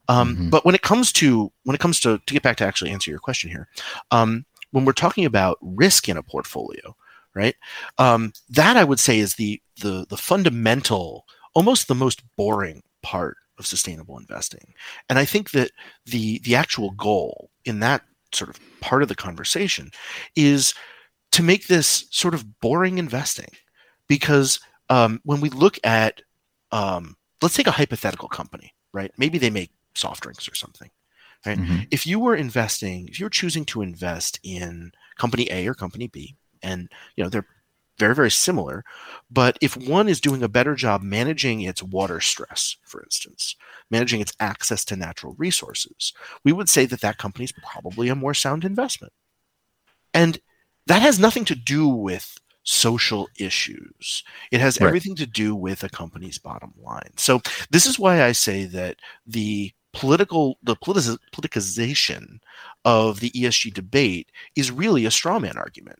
Um, 0.08 0.34
mm-hmm. 0.34 0.50
But 0.50 0.64
when 0.64 0.74
it 0.74 0.82
comes 0.82 1.12
to 1.14 1.52
when 1.64 1.74
it 1.74 1.80
comes 1.80 2.00
to 2.00 2.18
to 2.18 2.34
get 2.34 2.42
back 2.42 2.56
to 2.58 2.66
actually 2.66 2.90
answer 2.90 3.10
your 3.10 3.20
question 3.20 3.50
here, 3.50 3.68
um, 4.10 4.44
when 4.70 4.84
we're 4.84 4.92
talking 4.92 5.24
about 5.24 5.58
risk 5.60 6.08
in 6.08 6.16
a 6.16 6.22
portfolio, 6.22 6.96
right? 7.34 7.54
Um, 7.98 8.32
that 8.50 8.76
I 8.76 8.84
would 8.84 9.00
say 9.00 9.18
is 9.18 9.34
the 9.34 9.60
the 9.80 10.06
the 10.08 10.16
fundamental, 10.16 11.24
almost 11.54 11.88
the 11.88 11.94
most 11.94 12.22
boring 12.36 12.82
part 13.02 13.36
of 13.58 13.66
sustainable 13.66 14.18
investing. 14.18 14.74
And 15.08 15.18
I 15.18 15.24
think 15.24 15.50
that 15.50 15.72
the 16.06 16.38
the 16.40 16.54
actual 16.54 16.90
goal 16.92 17.50
in 17.64 17.80
that 17.80 18.02
sort 18.32 18.50
of 18.50 18.60
part 18.80 19.02
of 19.02 19.08
the 19.08 19.14
conversation 19.14 19.90
is 20.36 20.74
to 21.32 21.42
make 21.42 21.66
this 21.66 22.06
sort 22.10 22.34
of 22.34 22.60
boring 22.60 22.98
investing 22.98 23.48
because 24.06 24.60
um, 24.90 25.20
when 25.24 25.40
we 25.40 25.50
look 25.50 25.78
at 25.84 26.22
um, 26.72 27.16
let's 27.42 27.54
take 27.56 27.66
a 27.66 27.72
hypothetical 27.72 28.28
company 28.28 28.74
right 28.92 29.12
maybe 29.16 29.38
they 29.38 29.50
make 29.50 29.70
soft 29.99 30.23
drinks 30.23 30.49
or 30.49 30.55
something 30.55 30.90
right 31.47 31.59
mm-hmm. 31.59 31.81
if 31.90 32.07
you 32.07 32.19
were 32.19 32.37
investing 32.37 33.09
if 33.09 33.19
you're 33.19 33.28
choosing 33.28 33.64
to 33.64 33.83
invest 33.83 34.38
in 34.43 34.93
company 35.17 35.49
a 35.50 35.67
or 35.67 35.75
company 35.75 36.07
b 36.07 36.37
and 36.62 36.88
you 37.17 37.23
know 37.23 37.31
they're 37.31 37.47
very 37.99 38.14
very 38.14 38.31
similar 38.31 38.85
but 39.31 39.59
if 39.61 39.76
one 39.76 40.09
is 40.09 40.21
doing 40.21 40.43
a 40.43 40.49
better 40.49 40.75
job 40.75 41.02
managing 41.02 41.61
its 41.62 41.83
water 41.83 42.21
stress 42.21 42.76
for 42.85 43.02
instance 43.02 43.57
managing 43.90 44.21
its 44.21 44.33
access 44.38 44.85
to 44.85 44.97
natural 44.97 45.35
resources 45.37 46.12
we 46.45 46.52
would 46.52 46.69
say 46.69 46.87
that 46.87 47.00
that 47.00 47.19
company 47.19 47.45
is 47.45 47.52
probably 47.52 48.09
a 48.09 48.14
more 48.14 48.35
sound 48.35 48.64
investment 48.64 49.12
and 50.14 50.40
that 50.87 51.02
has 51.02 51.19
nothing 51.19 51.45
to 51.45 51.55
do 51.55 51.87
with 51.87 52.38
social 52.69 53.28
issues. 53.38 54.23
It 54.50 54.61
has 54.61 54.78
right. 54.78 54.88
everything 54.88 55.14
to 55.17 55.26
do 55.26 55.55
with 55.55 55.85
a 55.85 55.88
company's 55.88 56.38
bottom 56.38 56.75
line. 56.78 57.12
So 57.17 57.40
this 57.71 57.87
is 57.87 57.99
why 57.99 58.23
I 58.23 58.33
say 58.33 58.64
that 58.67 58.97
the 59.26 59.73
political 59.92 60.59
the 60.62 60.76
politi- 60.76 61.18
politicization 61.33 62.38
of 62.85 63.21
the 63.21 63.30
ESG 63.30 63.73
debate 63.73 64.30
is 64.57 64.71
really 64.71 65.07
a 65.07 65.11
straw 65.11 65.38
man 65.38 65.57
argument. 65.57 65.99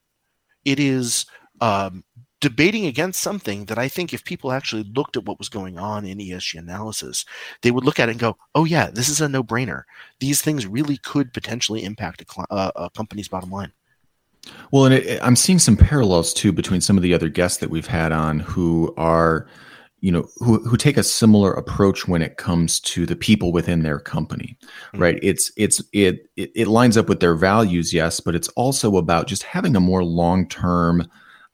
It 0.65 0.79
is 0.79 1.27
um, 1.61 2.05
debating 2.41 2.87
against 2.87 3.21
something 3.21 3.65
that 3.65 3.79
I 3.79 3.89
think 3.89 4.13
if 4.13 4.25
people 4.25 4.53
actually 4.53 4.85
looked 4.95 5.17
at 5.17 5.25
what 5.25 5.39
was 5.39 5.49
going 5.49 5.79
on 5.79 6.05
in 6.05 6.19
ESG 6.19 6.59
analysis, 6.59 7.25
they 7.63 7.71
would 7.71 7.85
look 7.85 7.99
at 7.99 8.09
it 8.09 8.13
and 8.13 8.21
go, 8.21 8.37
"Oh 8.55 8.65
yeah, 8.65 8.91
this 8.91 9.09
is 9.09 9.21
a 9.21 9.29
no 9.29 9.43
brainer. 9.43 9.83
These 10.21 10.43
things 10.43 10.67
really 10.67 10.99
could 10.99 11.33
potentially 11.33 11.85
impact 11.85 12.23
a, 12.23 12.53
uh, 12.53 12.71
a 12.77 12.91
company's 12.91 13.29
bottom 13.29 13.51
line." 13.51 13.73
Well, 14.71 14.85
and 14.85 14.95
it, 14.95 15.21
I'm 15.23 15.37
seeing 15.37 15.59
some 15.59 15.77
parallels 15.77 16.33
too 16.33 16.53
between 16.53 16.81
some 16.81 16.97
of 16.97 17.03
the 17.03 17.15
other 17.15 17.29
guests 17.29 17.59
that 17.59 17.71
we've 17.71 17.87
had 17.87 18.13
on 18.13 18.41
who 18.41 18.95
are, 18.97 19.47
you 20.01 20.13
know, 20.13 20.29
who 20.37 20.59
who 20.65 20.77
take 20.77 20.97
a 20.97 21.03
similar 21.03 21.53
approach 21.53 22.07
when 22.07 22.23
it 22.23 22.37
comes 22.37 22.81
to 22.81 23.07
the 23.07 23.17
people 23.17 23.53
within 23.53 23.83
their 23.83 23.99
company, 23.99 24.57
mm-hmm. 24.63 24.99
right? 25.01 25.19
It's 25.23 25.51
it's 25.57 25.83
it, 25.93 26.29
it 26.37 26.51
it 26.55 26.69
lines 26.69 26.97
up 26.97 27.09
with 27.09 27.21
their 27.21 27.35
values, 27.35 27.93
yes, 27.93 28.21
but 28.21 28.35
it's 28.35 28.49
also 28.49 28.97
about 28.97 29.27
just 29.27 29.43
having 29.43 29.75
a 29.77 29.81
more 29.81 30.05
long 30.05 30.49
term 30.49 31.09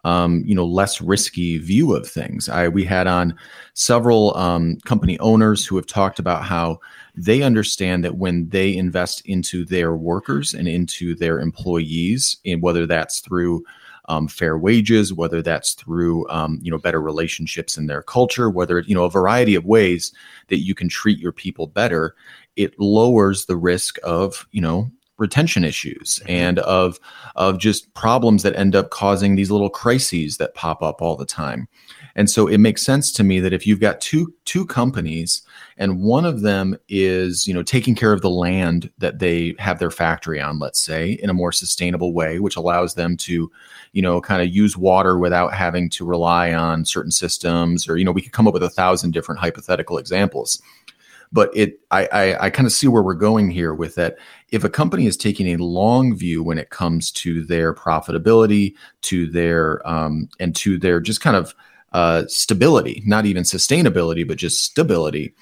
um, 0.05 0.43
you 0.45 0.55
know, 0.55 0.67
less 0.67 1.01
risky 1.01 1.59
view 1.59 1.95
of 1.95 2.07
things. 2.07 2.49
I 2.49 2.69
we 2.69 2.85
had 2.85 3.07
on 3.07 3.35
several 3.73 4.37
um, 4.37 4.77
company 4.85 5.19
owners 5.19 5.65
who 5.65 5.77
have 5.77 5.87
talked 5.87 6.19
about 6.19 6.45
how 6.45 6.79
they 7.17 7.43
understand 7.43 8.05
that 8.05 8.17
when 8.17 8.49
they 8.51 8.77
invest 8.77 9.23
into 9.25 9.65
their 9.65 9.97
workers 9.97 10.53
and 10.53 10.69
into 10.69 11.15
their 11.15 11.41
employees, 11.41 12.37
and 12.45 12.63
whether 12.63 12.87
that's 12.87 13.21
through 13.21 13.65
um, 14.06 14.28
fair 14.28 14.58
wages, 14.58 15.12
whether 15.12 15.42
that's 15.42 15.75
through 15.75 16.28
um, 16.30 16.58
you 16.62 16.70
know 16.70 16.78
better 16.78 17.00
relationships 17.00 17.76
in 17.76 17.87
their 17.87 18.02
culture, 18.02 18.50
whether 18.50 18.80
you 18.80 18.94
know 18.94 19.04
a 19.04 19.11
variety 19.11 19.54
of 19.54 19.64
ways 19.64 20.12
that 20.49 20.58
you 20.58 20.75
can 20.75 20.88
treat 20.88 21.18
your 21.18 21.32
people 21.32 21.66
better, 21.66 22.14
it 22.56 22.78
lowers 22.78 23.46
the 23.46 23.56
risk 23.56 23.99
of 24.02 24.46
you 24.52 24.61
know 24.61 24.90
retention 25.18 25.64
issues 25.64 26.18
mm-hmm. 26.21 26.30
and 26.30 26.59
of 26.61 26.99
of 27.37 27.59
just 27.59 27.92
problems 27.94 28.42
that 28.42 28.56
end 28.56 28.75
up 28.75 28.90
causing 28.90 29.35
these 29.35 29.50
little 29.50 29.71
crises 29.71 30.37
that 30.38 30.54
pop 30.54 30.83
up 30.83 31.00
all 31.00 31.16
the 31.16 31.26
time. 31.26 31.68
And 32.16 32.30
so 32.30 32.47
it 32.47 32.59
makes 32.59 32.83
sense 32.83 33.11
to 33.12 33.25
me 33.25 33.40
that 33.40 33.52
if 33.52 33.66
you've 33.66 33.80
got 33.80 34.00
two 34.00 34.33
two 34.44 34.66
companies 34.66 35.42
and 35.78 36.00
one 36.00 36.25
of 36.25 36.42
them 36.42 36.76
is, 36.88 37.49
you 37.49 37.54
know, 37.54 37.62
taking 37.62 37.97
care 37.97 38.12
of 38.12 38.21
the 38.21 38.30
land 38.30 38.90
that 38.99 39.18
they 39.18 39.54
have 39.59 39.80
their 39.80 39.90
factory 39.90 40.40
on, 40.40 40.61
let's 40.61 40.80
say, 40.80 41.12
in 41.12 41.28
a 41.28 41.35
more 41.35 41.50
sustainable 41.50 42.12
way, 42.12 42.38
which 42.38 42.56
allows 42.56 42.94
them 42.94 43.16
to, 43.16 43.50
you 43.92 44.02
know, 44.02 44.21
kind 44.21 44.42
of 44.42 44.54
use 44.54 44.76
water 44.76 45.18
without 45.18 45.54
having 45.54 45.90
to 45.90 46.04
rely 46.04 46.54
on 46.54 46.85
certain 46.85 47.11
systems 47.11 47.88
or, 47.88 47.97
you 47.97 48.04
know, 48.04 48.12
we 48.12 48.23
could 48.23 48.33
come 48.33 48.47
up 48.47 48.54
with 48.54 48.62
a 48.62 48.71
thousand 48.71 49.11
different 49.11 49.40
hypothetical 49.40 49.99
examples 49.99 50.62
but 51.35 51.55
it 51.55 51.81
I, 51.91 52.07
I, 52.12 52.45
I 52.47 52.50
kind 52.50 52.64
of 52.64 52.73
see 52.73 52.87
where 52.87 53.03
we're 53.03 53.12
going 53.12 53.50
here 53.50 53.75
with 53.75 53.97
that. 53.97 54.17
If 54.53 54.62
a 54.62 54.71
company 54.71 55.07
is 55.07 55.17
taking 55.17 55.49
a 55.49 55.57
long 55.57 56.17
view 56.17 56.45
when 56.45 56.59
it 56.59 56.71
comes 56.71 57.11
to 57.12 57.45
their 57.45 57.75
profitability, 57.75 58.75
to 59.03 59.26
their 59.26 59.87
um, 59.87 60.29
and 60.38 60.55
to 60.57 60.79
their 60.79 61.00
just 61.00 61.21
kind 61.21 61.37
of 61.37 61.55
uh, 61.93 62.25
stability, 62.29 63.03
not 63.05 63.26
even 63.26 63.43
sustainability, 63.43 64.26
but 64.26 64.38
just 64.38 64.62
stability, 64.62 65.35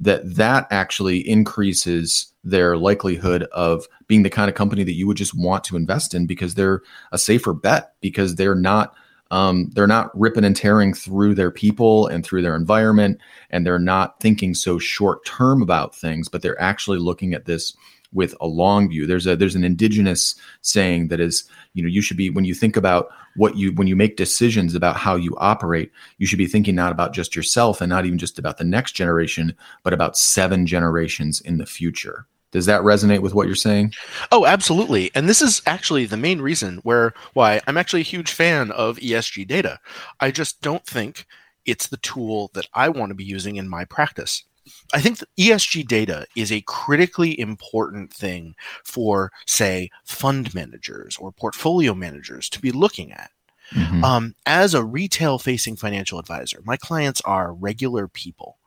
that 0.00 0.34
that 0.34 0.66
actually 0.70 1.26
increases 1.28 2.32
their 2.42 2.76
likelihood 2.76 3.44
of 3.52 3.86
being 4.08 4.24
the 4.24 4.30
kind 4.30 4.48
of 4.48 4.56
company 4.56 4.82
that 4.82 4.94
you 4.94 5.06
would 5.06 5.16
just 5.16 5.34
want 5.34 5.62
to 5.64 5.76
invest 5.76 6.12
in 6.12 6.26
because 6.26 6.54
they're 6.54 6.82
a 7.12 7.18
safer 7.18 7.54
bet 7.54 7.92
because 8.00 8.34
they're 8.34 8.54
not 8.56 8.94
um, 9.30 9.70
they're 9.74 9.86
not 9.86 10.10
ripping 10.18 10.44
and 10.44 10.54
tearing 10.54 10.94
through 10.94 11.34
their 11.34 11.50
people 11.50 12.06
and 12.06 12.24
through 12.24 12.42
their 12.42 12.56
environment, 12.56 13.20
and 13.50 13.66
they're 13.66 13.78
not 13.78 14.20
thinking 14.20 14.54
so 14.54 14.78
short 14.78 15.24
term 15.24 15.62
about 15.62 15.94
things, 15.94 16.28
but 16.28 16.42
they're 16.42 16.60
actually 16.60 16.98
looking 16.98 17.34
at 17.34 17.44
this 17.44 17.76
with 18.12 18.34
a 18.40 18.46
long 18.46 18.88
view. 18.88 19.06
There's 19.06 19.26
a 19.26 19.36
there's 19.36 19.56
an 19.56 19.64
indigenous 19.64 20.34
saying 20.62 21.08
that 21.08 21.20
is, 21.20 21.44
you 21.74 21.82
know, 21.82 21.88
you 21.88 22.00
should 22.00 22.16
be 22.16 22.30
when 22.30 22.44
you 22.44 22.54
think 22.54 22.76
about 22.76 23.08
what 23.36 23.56
you 23.56 23.72
when 23.72 23.86
you 23.86 23.96
make 23.96 24.16
decisions 24.16 24.74
about 24.74 24.96
how 24.96 25.16
you 25.16 25.36
operate, 25.38 25.92
you 26.18 26.26
should 26.26 26.38
be 26.38 26.46
thinking 26.46 26.74
not 26.74 26.92
about 26.92 27.12
just 27.12 27.36
yourself 27.36 27.80
and 27.80 27.90
not 27.90 28.06
even 28.06 28.18
just 28.18 28.38
about 28.38 28.58
the 28.58 28.64
next 28.64 28.92
generation, 28.92 29.54
but 29.82 29.92
about 29.92 30.16
seven 30.16 30.66
generations 30.66 31.40
in 31.40 31.58
the 31.58 31.66
future. 31.66 32.26
Does 32.52 32.66
that 32.66 32.82
resonate 32.82 33.20
with 33.20 33.34
what 33.34 33.46
you're 33.46 33.56
saying? 33.56 33.92
Oh, 34.32 34.46
absolutely. 34.46 35.10
And 35.14 35.28
this 35.28 35.42
is 35.42 35.62
actually 35.66 36.06
the 36.06 36.16
main 36.16 36.40
reason 36.40 36.78
where 36.78 37.12
why 37.34 37.60
I'm 37.66 37.76
actually 37.76 38.00
a 38.00 38.04
huge 38.04 38.30
fan 38.30 38.70
of 38.70 38.98
ESG 38.98 39.46
data. 39.46 39.78
I 40.20 40.30
just 40.30 40.62
don't 40.62 40.84
think 40.86 41.26
it's 41.64 41.88
the 41.88 41.96
tool 41.98 42.50
that 42.54 42.66
I 42.74 42.88
want 42.88 43.10
to 43.10 43.14
be 43.14 43.24
using 43.24 43.56
in 43.56 43.68
my 43.68 43.84
practice. 43.84 44.44
I 44.92 45.00
think 45.00 45.18
ESG 45.38 45.86
data 45.86 46.26
is 46.34 46.50
a 46.50 46.62
critically 46.62 47.38
important 47.38 48.12
thing 48.12 48.54
for, 48.84 49.32
say, 49.46 49.90
fund 50.04 50.54
managers 50.54 51.16
or 51.18 51.32
portfolio 51.32 51.94
managers 51.94 52.48
to 52.50 52.60
be 52.60 52.72
looking 52.72 53.12
at. 53.12 53.30
Mm-hmm. 53.72 54.04
Um, 54.04 54.34
as 54.46 54.74
a 54.74 54.84
retail 54.84 55.38
facing 55.38 55.76
financial 55.76 56.18
advisor, 56.18 56.60
my 56.64 56.76
clients 56.76 57.20
are 57.22 57.52
regular 57.52 58.08
people. 58.08 58.58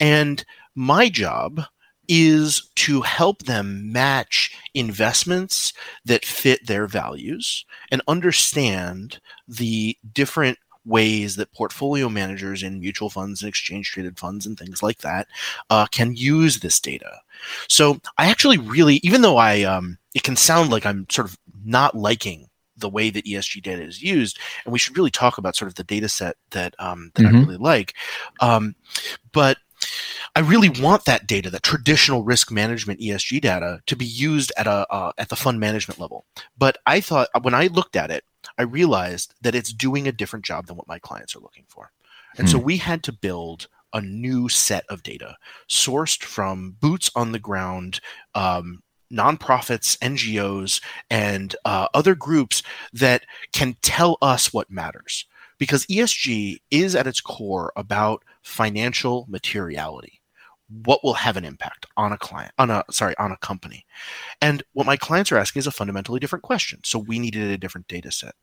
And 0.00 0.44
my 0.74 1.08
job 1.08 1.62
is 2.08 2.70
to 2.76 3.02
help 3.02 3.42
them 3.44 3.92
match 3.92 4.56
investments 4.74 5.72
that 6.04 6.24
fit 6.24 6.66
their 6.66 6.86
values 6.86 7.64
and 7.90 8.02
understand 8.08 9.20
the 9.46 9.96
different 10.12 10.58
ways 10.84 11.36
that 11.36 11.52
portfolio 11.52 12.08
managers 12.08 12.62
in 12.62 12.80
mutual 12.80 13.10
funds 13.10 13.42
and 13.42 13.48
exchange 13.48 13.90
traded 13.90 14.18
funds 14.18 14.46
and 14.46 14.58
things 14.58 14.82
like 14.82 14.98
that 14.98 15.28
uh, 15.70 15.86
can 15.86 16.16
use 16.16 16.60
this 16.60 16.80
data. 16.80 17.20
So 17.68 18.00
I 18.16 18.26
actually 18.26 18.58
really, 18.58 18.96
even 19.02 19.20
though 19.20 19.36
I, 19.36 19.62
um, 19.62 19.98
it 20.14 20.22
can 20.22 20.36
sound 20.36 20.70
like 20.70 20.86
I'm 20.86 21.06
sort 21.10 21.28
of 21.28 21.38
not 21.64 21.94
liking 21.94 22.48
the 22.78 22.88
way 22.88 23.10
that 23.10 23.24
ESG 23.24 23.62
data 23.62 23.82
is 23.82 24.02
used, 24.02 24.38
and 24.64 24.72
we 24.72 24.78
should 24.78 24.96
really 24.96 25.10
talk 25.10 25.38
about 25.38 25.56
sort 25.56 25.68
of 25.68 25.74
the 25.74 25.84
data 25.84 26.08
set 26.08 26.36
that 26.50 26.74
um, 26.78 27.10
that 27.14 27.24
mm-hmm. 27.24 27.36
I 27.36 27.40
really 27.40 27.56
like. 27.56 27.94
Um, 28.40 28.74
but 29.32 29.58
I 30.34 30.40
really 30.40 30.68
want 30.68 31.04
that 31.04 31.26
data, 31.26 31.50
that 31.50 31.62
traditional 31.62 32.22
risk 32.22 32.50
management 32.50 33.00
ESG 33.00 33.40
data, 33.40 33.80
to 33.86 33.96
be 33.96 34.04
used 34.04 34.52
at 34.56 34.66
a 34.66 34.86
uh, 34.90 35.12
at 35.18 35.28
the 35.28 35.36
fund 35.36 35.60
management 35.60 36.00
level. 36.00 36.24
But 36.56 36.78
I 36.86 37.00
thought 37.00 37.28
when 37.42 37.54
I 37.54 37.68
looked 37.68 37.96
at 37.96 38.10
it, 38.10 38.24
I 38.56 38.62
realized 38.62 39.34
that 39.40 39.54
it's 39.54 39.72
doing 39.72 40.06
a 40.06 40.12
different 40.12 40.44
job 40.44 40.66
than 40.66 40.76
what 40.76 40.88
my 40.88 40.98
clients 40.98 41.34
are 41.34 41.40
looking 41.40 41.64
for, 41.68 41.92
and 42.36 42.48
hmm. 42.48 42.52
so 42.52 42.58
we 42.58 42.78
had 42.78 43.02
to 43.04 43.12
build 43.12 43.68
a 43.92 44.00
new 44.00 44.48
set 44.48 44.84
of 44.90 45.02
data 45.02 45.36
sourced 45.68 46.22
from 46.22 46.76
boots 46.80 47.10
on 47.14 47.32
the 47.32 47.38
ground. 47.38 48.00
Um, 48.34 48.82
nonprofits, 49.10 49.96
NGOs, 50.00 50.82
and 51.08 51.56
uh, 51.64 51.88
other 51.94 52.14
groups 52.14 52.62
that 52.92 53.24
can 53.54 53.74
tell 53.80 54.18
us 54.20 54.52
what 54.52 54.70
matters 54.70 55.24
because 55.58 55.86
ESG 55.86 56.58
is 56.70 56.94
at 56.94 57.06
its 57.06 57.20
core 57.20 57.72
about 57.76 58.24
financial 58.48 59.26
materiality. 59.28 60.20
What 60.84 61.02
will 61.04 61.14
have 61.14 61.36
an 61.36 61.44
impact 61.44 61.86
on 61.96 62.12
a 62.12 62.18
client, 62.18 62.52
on 62.58 62.70
a 62.70 62.82
sorry, 62.90 63.16
on 63.18 63.32
a 63.32 63.36
company? 63.38 63.86
And 64.42 64.62
what 64.72 64.86
my 64.86 64.96
clients 64.96 65.30
are 65.30 65.38
asking 65.38 65.60
is 65.60 65.66
a 65.66 65.70
fundamentally 65.70 66.20
different 66.20 66.42
question. 66.42 66.80
So 66.84 66.98
we 66.98 67.18
needed 67.18 67.50
a 67.50 67.58
different 67.58 67.88
data 67.88 68.10
set. 68.10 68.34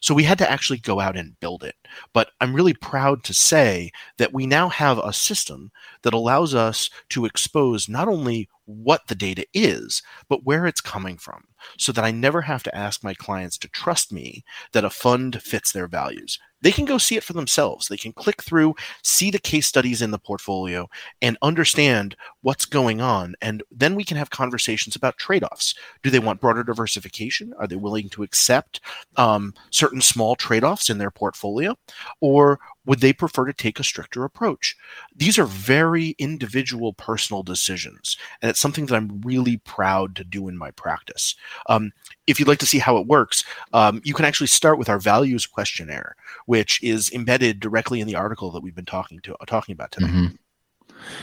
So 0.00 0.14
we 0.14 0.24
had 0.24 0.38
to 0.38 0.50
actually 0.50 0.78
go 0.78 1.00
out 1.00 1.16
and 1.16 1.38
build 1.40 1.62
it. 1.62 1.76
But 2.12 2.30
I'm 2.40 2.54
really 2.54 2.74
proud 2.74 3.22
to 3.24 3.34
say 3.34 3.90
that 4.16 4.32
we 4.32 4.46
now 4.46 4.68
have 4.68 4.98
a 4.98 5.12
system 5.12 5.70
that 6.02 6.14
allows 6.14 6.54
us 6.54 6.90
to 7.10 7.26
expose 7.26 7.88
not 7.88 8.08
only 8.08 8.48
what 8.64 9.06
the 9.06 9.14
data 9.14 9.46
is, 9.54 10.02
but 10.28 10.44
where 10.44 10.66
it's 10.66 10.80
coming 10.80 11.16
from. 11.16 11.44
So 11.78 11.92
that 11.92 12.04
I 12.04 12.10
never 12.10 12.42
have 12.42 12.62
to 12.64 12.74
ask 12.74 13.02
my 13.02 13.14
clients 13.14 13.58
to 13.58 13.68
trust 13.68 14.12
me 14.12 14.44
that 14.72 14.84
a 14.84 14.90
fund 14.90 15.42
fits 15.42 15.72
their 15.72 15.88
values 15.88 16.38
they 16.60 16.72
can 16.72 16.84
go 16.84 16.98
see 16.98 17.16
it 17.16 17.24
for 17.24 17.32
themselves. 17.32 17.88
They 17.88 17.96
can 17.96 18.12
click 18.12 18.42
through, 18.42 18.74
see 19.02 19.30
the 19.30 19.38
case 19.38 19.66
studies 19.66 20.02
in 20.02 20.10
the 20.10 20.18
portfolio, 20.18 20.88
and 21.22 21.38
understand 21.42 22.16
what's 22.42 22.64
going 22.64 23.00
on. 23.00 23.34
And 23.40 23.62
then 23.70 23.94
we 23.94 24.04
can 24.04 24.16
have 24.16 24.30
conversations 24.30 24.96
about 24.96 25.18
trade 25.18 25.44
offs. 25.44 25.74
Do 26.02 26.10
they 26.10 26.18
want 26.18 26.40
broader 26.40 26.64
diversification? 26.64 27.52
Are 27.58 27.66
they 27.66 27.76
willing 27.76 28.08
to 28.10 28.22
accept 28.22 28.80
um, 29.16 29.54
certain 29.70 30.00
small 30.00 30.34
trade 30.34 30.64
offs 30.64 30.90
in 30.90 30.98
their 30.98 31.10
portfolio? 31.10 31.76
Or 32.20 32.58
would 32.88 33.00
they 33.00 33.12
prefer 33.12 33.44
to 33.44 33.52
take 33.52 33.78
a 33.78 33.84
stricter 33.84 34.24
approach? 34.24 34.74
These 35.14 35.38
are 35.38 35.44
very 35.44 36.16
individual, 36.18 36.94
personal 36.94 37.42
decisions, 37.42 38.16
and 38.40 38.48
it's 38.48 38.58
something 38.58 38.86
that 38.86 38.96
I'm 38.96 39.20
really 39.20 39.58
proud 39.58 40.16
to 40.16 40.24
do 40.24 40.48
in 40.48 40.56
my 40.56 40.70
practice. 40.70 41.36
Um, 41.68 41.92
if 42.26 42.40
you'd 42.40 42.48
like 42.48 42.58
to 42.60 42.66
see 42.66 42.78
how 42.78 42.96
it 42.96 43.06
works, 43.06 43.44
um, 43.74 44.00
you 44.04 44.14
can 44.14 44.24
actually 44.24 44.46
start 44.46 44.78
with 44.78 44.88
our 44.88 44.98
values 44.98 45.44
questionnaire, 45.44 46.16
which 46.46 46.82
is 46.82 47.12
embedded 47.12 47.60
directly 47.60 48.00
in 48.00 48.06
the 48.06 48.16
article 48.16 48.50
that 48.52 48.62
we've 48.62 48.74
been 48.74 48.86
talking 48.86 49.20
to 49.20 49.36
talking 49.46 49.74
about 49.74 49.92
today. 49.92 50.06
Mm-hmm. 50.06 50.34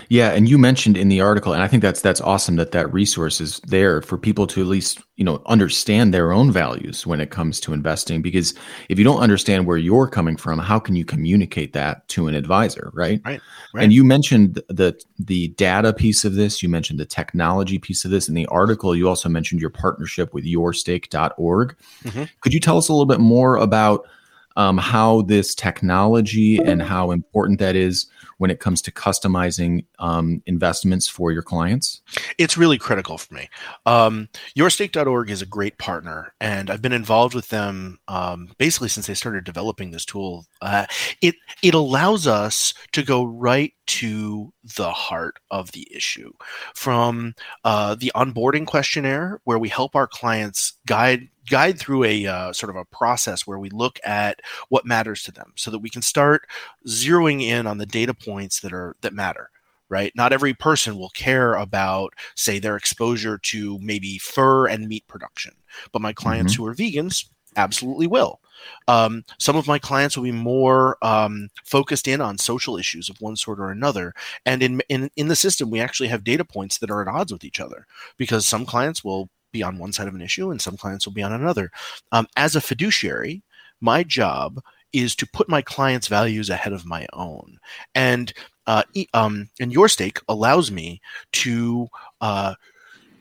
Yeah, 0.09 0.31
and 0.31 0.47
you 0.47 0.57
mentioned 0.57 0.97
in 0.97 1.09
the 1.09 1.21
article, 1.21 1.53
and 1.53 1.61
I 1.61 1.67
think 1.67 1.81
that's 1.81 2.01
that's 2.01 2.21
awesome 2.21 2.55
that 2.57 2.71
that 2.71 2.91
resource 2.93 3.41
is 3.41 3.59
there 3.67 4.01
for 4.01 4.17
people 4.17 4.47
to 4.47 4.61
at 4.61 4.67
least 4.67 4.99
you 5.15 5.23
know 5.23 5.41
understand 5.45 6.13
their 6.13 6.31
own 6.31 6.51
values 6.51 7.05
when 7.05 7.21
it 7.21 7.31
comes 7.31 7.59
to 7.61 7.73
investing. 7.73 8.21
Because 8.21 8.53
if 8.89 8.97
you 8.97 9.05
don't 9.05 9.19
understand 9.19 9.65
where 9.65 9.77
you're 9.77 10.07
coming 10.07 10.37
from, 10.37 10.59
how 10.59 10.79
can 10.79 10.95
you 10.95 11.05
communicate 11.05 11.73
that 11.73 12.07
to 12.09 12.27
an 12.27 12.35
advisor, 12.35 12.91
right? 12.93 13.21
Right. 13.25 13.41
right. 13.73 13.83
And 13.83 13.93
you 13.93 14.03
mentioned 14.03 14.61
the 14.67 14.99
the 15.19 15.49
data 15.49 15.93
piece 15.93 16.25
of 16.25 16.35
this. 16.35 16.61
You 16.61 16.69
mentioned 16.69 16.99
the 16.99 17.05
technology 17.05 17.79
piece 17.79 18.05
of 18.05 18.11
this 18.11 18.27
in 18.27 18.35
the 18.35 18.45
article. 18.47 18.95
You 18.95 19.07
also 19.09 19.29
mentioned 19.29 19.61
your 19.61 19.69
partnership 19.69 20.33
with 20.33 20.45
YourStake.org. 20.45 21.75
Mm-hmm. 22.03 22.23
Could 22.41 22.53
you 22.53 22.59
tell 22.59 22.77
us 22.77 22.89
a 22.89 22.93
little 22.93 23.05
bit 23.05 23.19
more 23.19 23.57
about 23.57 24.07
um, 24.55 24.77
how 24.77 25.21
this 25.23 25.53
technology 25.53 26.57
and 26.57 26.81
how 26.81 27.11
important 27.11 27.59
that 27.59 27.75
is 27.75 28.07
when 28.37 28.51
it 28.51 28.59
comes 28.59 28.81
to 28.81 28.91
customizing 28.91 29.85
um, 29.99 30.41
investments 30.45 31.07
for 31.07 31.31
your 31.31 31.41
clients? 31.41 32.01
It's 32.37 32.57
really 32.57 32.77
critical 32.77 33.17
for 33.17 33.33
me. 33.33 33.49
Um, 33.85 34.29
YourStake.org 34.57 35.29
is 35.29 35.41
a 35.41 35.45
great 35.45 35.77
partner, 35.77 36.33
and 36.39 36.69
I've 36.69 36.81
been 36.81 36.91
involved 36.91 37.33
with 37.33 37.49
them 37.49 37.99
um, 38.07 38.49
basically 38.57 38.89
since 38.89 39.07
they 39.07 39.13
started 39.13 39.43
developing 39.43 39.91
this 39.91 40.05
tool. 40.05 40.45
Uh, 40.61 40.85
it 41.21 41.35
it 41.61 41.73
allows 41.73 42.27
us 42.27 42.73
to 42.93 43.03
go 43.03 43.23
right 43.23 43.73
to 43.87 44.51
the 44.77 44.91
heart 44.91 45.39
of 45.51 45.71
the 45.71 45.87
issue, 45.93 46.31
from 46.73 47.35
uh, 47.63 47.95
the 47.95 48.11
onboarding 48.15 48.65
questionnaire, 48.65 49.39
where 49.43 49.59
we 49.59 49.69
help 49.69 49.95
our 49.95 50.07
clients 50.07 50.73
guide 50.85 51.29
guide 51.49 51.79
through 51.79 52.03
a 52.03 52.25
uh, 52.25 52.53
sort 52.53 52.69
of 52.69 52.75
a 52.75 52.85
process 52.85 53.45
where 53.45 53.59
we 53.59 53.69
look 53.69 53.99
at 54.03 54.41
what 54.69 54.85
matters 54.85 55.23
to 55.23 55.31
them 55.31 55.53
so 55.55 55.71
that 55.71 55.79
we 55.79 55.89
can 55.89 56.01
start 56.01 56.47
zeroing 56.87 57.41
in 57.41 57.67
on 57.67 57.77
the 57.77 57.85
data 57.85 58.13
points 58.13 58.59
that 58.59 58.73
are 58.73 58.95
that 59.01 59.13
matter 59.13 59.49
right 59.89 60.11
not 60.15 60.33
every 60.33 60.53
person 60.53 60.97
will 60.97 61.09
care 61.09 61.53
about 61.55 62.13
say 62.35 62.59
their 62.59 62.75
exposure 62.75 63.37
to 63.37 63.77
maybe 63.79 64.17
fur 64.17 64.67
and 64.67 64.87
meat 64.87 65.05
production 65.07 65.53
but 65.91 66.01
my 66.01 66.13
clients 66.13 66.53
mm-hmm. 66.53 66.63
who 66.63 66.69
are 66.69 66.75
vegans 66.75 67.29
absolutely 67.55 68.07
will 68.07 68.39
um, 68.87 69.23
some 69.39 69.55
of 69.55 69.67
my 69.67 69.79
clients 69.79 70.15
will 70.15 70.23
be 70.23 70.31
more 70.31 70.97
um, 71.01 71.49
focused 71.63 72.07
in 72.07 72.21
on 72.21 72.37
social 72.37 72.77
issues 72.77 73.09
of 73.09 73.19
one 73.21 73.35
sort 73.35 73.59
or 73.59 73.69
another. 73.69 74.13
And 74.45 74.61
in, 74.63 74.81
in 74.89 75.09
in 75.15 75.27
the 75.27 75.35
system, 75.35 75.69
we 75.69 75.79
actually 75.79 76.09
have 76.09 76.23
data 76.23 76.45
points 76.45 76.77
that 76.79 76.91
are 76.91 77.01
at 77.01 77.07
odds 77.07 77.31
with 77.31 77.43
each 77.43 77.59
other 77.59 77.85
because 78.17 78.45
some 78.45 78.65
clients 78.65 79.03
will 79.03 79.29
be 79.55 79.63
on 79.63 79.77
one 79.77 79.93
side 79.93 80.07
of 80.07 80.15
an 80.15 80.21
issue 80.21 80.51
and 80.51 80.61
some 80.61 80.77
clients 80.77 81.05
will 81.05 81.13
be 81.13 81.23
on 81.23 81.33
another. 81.33 81.71
Um, 82.11 82.27
as 82.35 82.55
a 82.55 82.61
fiduciary, 82.61 83.41
my 83.81 84.03
job 84.03 84.61
is 84.93 85.15
to 85.15 85.27
put 85.27 85.49
my 85.49 85.61
clients' 85.61 86.07
values 86.07 86.49
ahead 86.49 86.73
of 86.73 86.85
my 86.85 87.05
own. 87.13 87.57
And 87.93 88.33
uh, 88.67 88.83
um, 89.13 89.49
and 89.59 89.73
YourStake 89.73 90.19
allows 90.27 90.71
me 90.71 90.99
to 91.33 91.87
uh, 92.21 92.55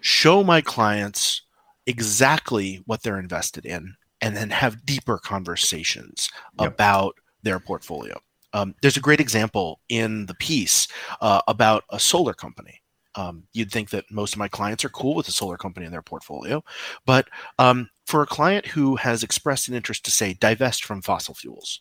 show 0.00 0.42
my 0.42 0.60
clients 0.60 1.42
exactly 1.86 2.82
what 2.86 3.02
they're 3.02 3.18
invested 3.18 3.66
in 3.66 3.94
and 4.20 4.36
then 4.36 4.50
have 4.50 4.86
deeper 4.86 5.18
conversations 5.18 6.30
yep. 6.58 6.72
about 6.72 7.14
their 7.42 7.60
portfolio. 7.60 8.18
Um, 8.54 8.74
there's 8.80 8.96
a 8.96 9.00
great 9.00 9.20
example 9.20 9.80
in 9.88 10.26
the 10.26 10.34
piece 10.34 10.88
uh, 11.20 11.42
about 11.46 11.84
a 11.90 12.00
solar 12.00 12.32
company. 12.32 12.80
Um, 13.16 13.44
you'd 13.52 13.70
think 13.70 13.90
that 13.90 14.10
most 14.10 14.34
of 14.34 14.38
my 14.38 14.48
clients 14.48 14.84
are 14.84 14.88
cool 14.88 15.14
with 15.14 15.28
a 15.28 15.32
solar 15.32 15.56
company 15.56 15.86
in 15.86 15.92
their 15.92 16.02
portfolio, 16.02 16.64
but 17.06 17.28
um, 17.58 17.88
for 18.06 18.22
a 18.22 18.26
client 18.26 18.66
who 18.66 18.96
has 18.96 19.22
expressed 19.22 19.68
an 19.68 19.74
interest 19.74 20.04
to 20.04 20.10
say 20.10 20.34
divest 20.34 20.84
from 20.84 21.02
fossil 21.02 21.34
fuels, 21.34 21.80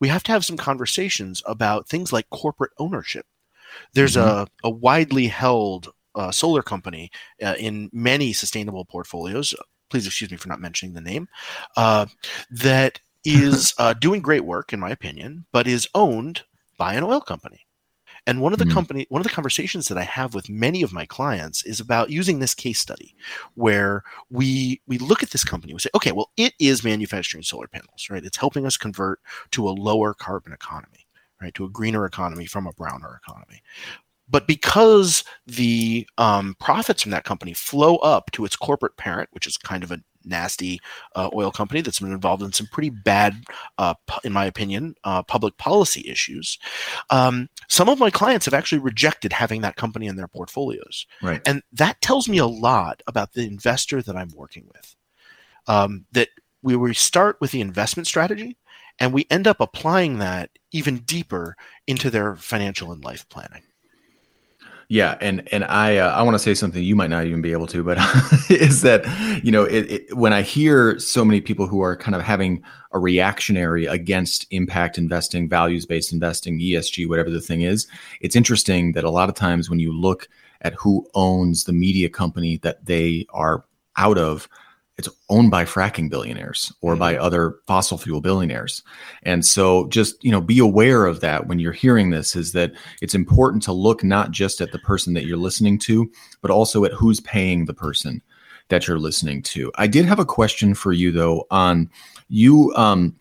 we 0.00 0.08
have 0.08 0.22
to 0.24 0.32
have 0.32 0.44
some 0.44 0.56
conversations 0.56 1.42
about 1.46 1.88
things 1.88 2.12
like 2.12 2.30
corporate 2.30 2.72
ownership. 2.78 3.26
There's 3.94 4.16
mm-hmm. 4.16 4.44
a, 4.64 4.68
a 4.68 4.70
widely 4.70 5.26
held 5.26 5.88
uh, 6.14 6.30
solar 6.30 6.62
company 6.62 7.10
uh, 7.42 7.54
in 7.58 7.90
many 7.92 8.32
sustainable 8.32 8.84
portfolios. 8.84 9.54
Please 9.90 10.06
excuse 10.06 10.30
me 10.30 10.36
for 10.36 10.48
not 10.48 10.60
mentioning 10.60 10.94
the 10.94 11.00
name. 11.00 11.28
Uh, 11.76 12.06
that 12.50 13.00
is 13.24 13.74
uh, 13.78 13.94
doing 13.94 14.22
great 14.22 14.44
work, 14.44 14.72
in 14.72 14.80
my 14.80 14.90
opinion, 14.90 15.44
but 15.52 15.66
is 15.66 15.88
owned 15.94 16.44
by 16.78 16.94
an 16.94 17.04
oil 17.04 17.20
company. 17.20 17.66
And 18.28 18.42
one 18.42 18.52
of 18.52 18.58
the 18.58 18.66
mm-hmm. 18.66 18.74
company, 18.74 19.06
one 19.08 19.22
of 19.22 19.26
the 19.26 19.32
conversations 19.32 19.88
that 19.88 19.96
I 19.96 20.02
have 20.02 20.34
with 20.34 20.50
many 20.50 20.82
of 20.82 20.92
my 20.92 21.06
clients 21.06 21.62
is 21.62 21.80
about 21.80 22.10
using 22.10 22.40
this 22.40 22.54
case 22.54 22.78
study, 22.78 23.16
where 23.54 24.04
we 24.28 24.82
we 24.86 24.98
look 24.98 25.22
at 25.22 25.30
this 25.30 25.44
company, 25.44 25.72
we 25.72 25.80
say, 25.80 25.88
okay, 25.94 26.12
well, 26.12 26.30
it 26.36 26.52
is 26.60 26.84
manufacturing 26.84 27.42
solar 27.42 27.68
panels, 27.68 28.08
right? 28.10 28.22
It's 28.22 28.36
helping 28.36 28.66
us 28.66 28.76
convert 28.76 29.20
to 29.52 29.66
a 29.66 29.70
lower 29.70 30.12
carbon 30.12 30.52
economy, 30.52 31.06
right, 31.40 31.54
to 31.54 31.64
a 31.64 31.70
greener 31.70 32.04
economy 32.04 32.44
from 32.44 32.66
a 32.66 32.72
browner 32.72 33.18
economy. 33.26 33.62
But 34.28 34.46
because 34.46 35.24
the 35.46 36.06
um, 36.18 36.56
profits 36.60 37.02
from 37.02 37.12
that 37.12 37.24
company 37.24 37.54
flow 37.54 37.96
up 37.96 38.30
to 38.32 38.44
its 38.44 38.56
corporate 38.56 38.96
parent, 38.96 39.30
which 39.32 39.46
is 39.46 39.56
kind 39.56 39.82
of 39.82 39.90
a 39.90 40.00
nasty 40.24 40.80
uh, 41.14 41.30
oil 41.34 41.50
company 41.50 41.80
that's 41.80 42.00
been 42.00 42.12
involved 42.12 42.42
in 42.42 42.52
some 42.52 42.66
pretty 42.70 42.90
bad, 42.90 43.44
uh, 43.78 43.94
in 44.24 44.32
my 44.32 44.44
opinion, 44.44 44.94
uh, 45.04 45.22
public 45.22 45.56
policy 45.56 46.08
issues. 46.08 46.58
Um, 47.10 47.48
some 47.68 47.88
of 47.88 47.98
my 47.98 48.10
clients 48.10 48.44
have 48.44 48.54
actually 48.54 48.80
rejected 48.80 49.32
having 49.32 49.62
that 49.62 49.76
company 49.76 50.06
in 50.06 50.16
their 50.16 50.28
portfolios. 50.28 51.06
Right. 51.22 51.40
And 51.46 51.62
that 51.72 52.00
tells 52.00 52.28
me 52.28 52.38
a 52.38 52.46
lot 52.46 53.02
about 53.06 53.32
the 53.32 53.46
investor 53.46 54.02
that 54.02 54.16
I'm 54.16 54.32
working 54.34 54.68
with. 54.72 54.94
Um, 55.66 56.06
that 56.12 56.28
we, 56.62 56.76
we 56.76 56.94
start 56.94 57.38
with 57.40 57.50
the 57.50 57.60
investment 57.60 58.06
strategy 58.06 58.56
and 58.98 59.12
we 59.12 59.26
end 59.30 59.46
up 59.46 59.60
applying 59.60 60.18
that 60.18 60.50
even 60.72 60.98
deeper 60.98 61.56
into 61.86 62.10
their 62.10 62.36
financial 62.36 62.90
and 62.90 63.04
life 63.04 63.28
planning. 63.28 63.62
Yeah, 64.90 65.18
and 65.20 65.46
and 65.52 65.64
I 65.64 65.98
uh, 65.98 66.14
I 66.14 66.22
want 66.22 66.34
to 66.34 66.38
say 66.38 66.54
something 66.54 66.82
you 66.82 66.96
might 66.96 67.10
not 67.10 67.26
even 67.26 67.42
be 67.42 67.52
able 67.52 67.66
to, 67.66 67.84
but 67.84 67.98
is 68.50 68.80
that 68.82 69.04
you 69.44 69.52
know 69.52 69.64
it, 69.64 69.90
it, 69.90 70.16
when 70.16 70.32
I 70.32 70.40
hear 70.40 70.98
so 70.98 71.26
many 71.26 71.42
people 71.42 71.66
who 71.66 71.82
are 71.82 71.94
kind 71.94 72.14
of 72.14 72.22
having 72.22 72.62
a 72.92 72.98
reactionary 72.98 73.84
against 73.84 74.46
impact 74.50 74.96
investing, 74.96 75.46
values 75.46 75.84
based 75.84 76.10
investing, 76.10 76.58
ESG, 76.58 77.06
whatever 77.06 77.28
the 77.28 77.42
thing 77.42 77.60
is, 77.60 77.86
it's 78.22 78.34
interesting 78.34 78.92
that 78.92 79.04
a 79.04 79.10
lot 79.10 79.28
of 79.28 79.34
times 79.34 79.68
when 79.68 79.78
you 79.78 79.92
look 79.92 80.26
at 80.62 80.72
who 80.72 81.06
owns 81.14 81.64
the 81.64 81.72
media 81.74 82.08
company 82.08 82.56
that 82.58 82.86
they 82.86 83.26
are 83.28 83.64
out 83.98 84.16
of, 84.16 84.48
it's 84.98 85.08
owned 85.28 85.50
by 85.50 85.64
fracking 85.64 86.10
billionaires 86.10 86.72
or 86.80 86.96
by 86.96 87.14
mm-hmm. 87.14 87.22
other 87.22 87.56
fossil 87.66 87.96
fuel 87.96 88.20
billionaires. 88.20 88.82
And 89.22 89.46
so 89.46 89.86
just, 89.88 90.22
you 90.24 90.32
know, 90.32 90.40
be 90.40 90.58
aware 90.58 91.06
of 91.06 91.20
that 91.20 91.46
when 91.46 91.60
you're 91.60 91.72
hearing 91.72 92.10
this 92.10 92.34
is 92.34 92.52
that 92.52 92.72
it's 93.00 93.14
important 93.14 93.62
to 93.62 93.72
look 93.72 94.02
not 94.02 94.32
just 94.32 94.60
at 94.60 94.72
the 94.72 94.78
person 94.80 95.14
that 95.14 95.24
you're 95.24 95.36
listening 95.36 95.78
to, 95.80 96.10
but 96.42 96.50
also 96.50 96.84
at 96.84 96.92
who's 96.92 97.20
paying 97.20 97.64
the 97.64 97.74
person 97.74 98.20
that 98.68 98.86
you're 98.86 98.98
listening 98.98 99.40
to. 99.42 99.70
I 99.76 99.86
did 99.86 100.04
have 100.04 100.18
a 100.18 100.26
question 100.26 100.74
for 100.74 100.92
you 100.92 101.12
though 101.12 101.46
on 101.50 101.88
you 102.28 102.74
um 102.74 103.16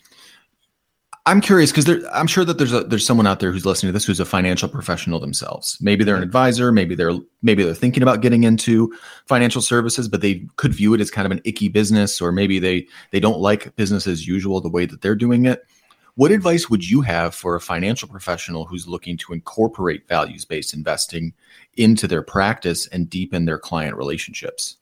I'm 1.27 1.41
curious 1.41 1.73
because 1.73 2.05
I'm 2.13 2.25
sure 2.25 2.45
that 2.45 2.57
there's 2.57 2.71
a 2.71 2.85
there's 2.85 3.05
someone 3.05 3.27
out 3.27 3.41
there 3.41 3.51
who's 3.51 3.65
listening 3.65 3.89
to 3.89 3.93
this 3.93 4.05
who's 4.05 4.21
a 4.21 4.25
financial 4.25 4.69
professional 4.69 5.19
themselves. 5.19 5.77
Maybe 5.81 6.05
they're 6.05 6.15
an 6.15 6.23
advisor, 6.23 6.71
maybe 6.71 6.95
they're 6.95 7.19
maybe 7.41 7.63
they're 7.63 7.73
thinking 7.73 8.01
about 8.01 8.21
getting 8.21 8.45
into 8.45 8.93
financial 9.25 9.61
services, 9.61 10.07
but 10.07 10.21
they 10.21 10.47
could 10.55 10.73
view 10.73 10.93
it 10.93 11.01
as 11.01 11.11
kind 11.11 11.25
of 11.25 11.33
an 11.33 11.41
icky 11.43 11.67
business, 11.67 12.21
or 12.21 12.31
maybe 12.31 12.59
they 12.59 12.87
they 13.11 13.19
don't 13.19 13.41
like 13.41 13.75
business 13.75 14.07
as 14.07 14.25
usual 14.25 14.61
the 14.61 14.69
way 14.69 14.85
that 14.85 15.01
they're 15.01 15.15
doing 15.15 15.45
it. 15.45 15.67
What 16.15 16.31
advice 16.31 16.69
would 16.69 16.89
you 16.89 17.01
have 17.01 17.35
for 17.35 17.55
a 17.55 17.61
financial 17.61 18.07
professional 18.07 18.63
who's 18.63 18.87
looking 18.87 19.17
to 19.17 19.33
incorporate 19.33 20.07
values 20.07 20.45
based 20.45 20.73
investing 20.73 21.33
into 21.75 22.07
their 22.07 22.23
practice 22.23 22.87
and 22.87 23.09
deepen 23.09 23.43
their 23.43 23.59
client 23.59 23.97
relationships? 23.97 24.77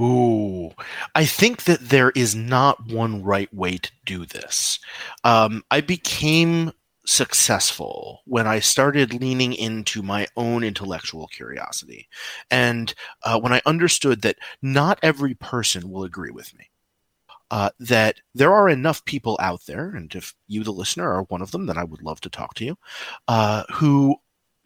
Ooh, 0.00 0.70
I 1.14 1.24
think 1.24 1.64
that 1.64 1.88
there 1.88 2.10
is 2.10 2.34
not 2.34 2.86
one 2.86 3.22
right 3.22 3.52
way 3.52 3.78
to 3.78 3.90
do 4.04 4.26
this. 4.26 4.78
Um, 5.24 5.64
I 5.70 5.80
became 5.80 6.72
successful 7.06 8.22
when 8.24 8.46
I 8.46 8.58
started 8.58 9.14
leaning 9.14 9.52
into 9.54 10.02
my 10.02 10.26
own 10.36 10.64
intellectual 10.64 11.28
curiosity. 11.28 12.08
And 12.50 12.92
uh, 13.22 13.38
when 13.38 13.52
I 13.52 13.62
understood 13.64 14.22
that 14.22 14.38
not 14.62 14.98
every 15.02 15.34
person 15.34 15.90
will 15.90 16.04
agree 16.04 16.30
with 16.32 16.54
me. 16.56 16.70
Uh, 17.50 17.70
that 17.78 18.20
there 18.34 18.52
are 18.52 18.68
enough 18.68 19.04
people 19.04 19.38
out 19.40 19.64
there, 19.66 19.90
and 19.90 20.12
if 20.16 20.34
you, 20.48 20.64
the 20.64 20.72
listener, 20.72 21.08
are 21.12 21.22
one 21.24 21.40
of 21.40 21.52
them, 21.52 21.66
then 21.66 21.78
I 21.78 21.84
would 21.84 22.02
love 22.02 22.20
to 22.22 22.28
talk 22.30 22.54
to 22.54 22.64
you, 22.64 22.76
uh, 23.28 23.62
who 23.74 24.16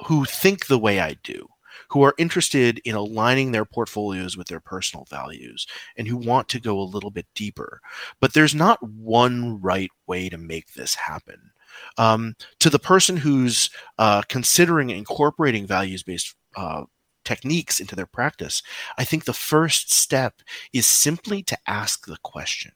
who 0.06 0.24
think 0.24 0.66
the 0.66 0.78
way 0.78 0.98
I 0.98 1.14
do, 1.22 1.46
who 1.90 2.03
are 2.03 2.14
interested 2.18 2.81
in 2.85 2.94
aligning 2.94 3.53
their 3.53 3.64
portfolios 3.64 4.37
with 4.37 4.46
their 4.46 4.61
personal 4.61 5.07
values, 5.11 5.66
and 5.96 6.07
who 6.07 6.16
want 6.16 6.48
to 6.48 6.61
go 6.61 6.79
a 6.79 6.83
little 6.83 7.11
bit 7.11 7.26
deeper. 7.35 7.81
But 8.20 8.33
there's 8.33 8.55
not 8.55 8.83
one 8.83 9.61
right 9.61 9.90
way 10.07 10.29
to 10.29 10.38
make 10.38 10.72
this 10.74 10.94
happen. 10.94 11.50
Um, 11.98 12.35
to 12.59 12.70
the 12.70 12.79
person 12.79 13.16
who's 13.16 13.70
uh, 13.98 14.22
considering 14.29 14.90
incorporating 14.90 15.66
values 15.66 16.03
based 16.03 16.35
uh, 16.57 16.85
techniques 17.24 17.81
into 17.81 17.94
their 17.94 18.07
practice, 18.07 18.62
I 18.98 19.05
think 19.05 19.24
the 19.24 19.33
first 19.33 19.92
step 19.92 20.42
is 20.72 20.87
simply 20.87 21.42
to 21.44 21.59
ask 21.66 22.07
the 22.07 22.18
question, 22.22 22.72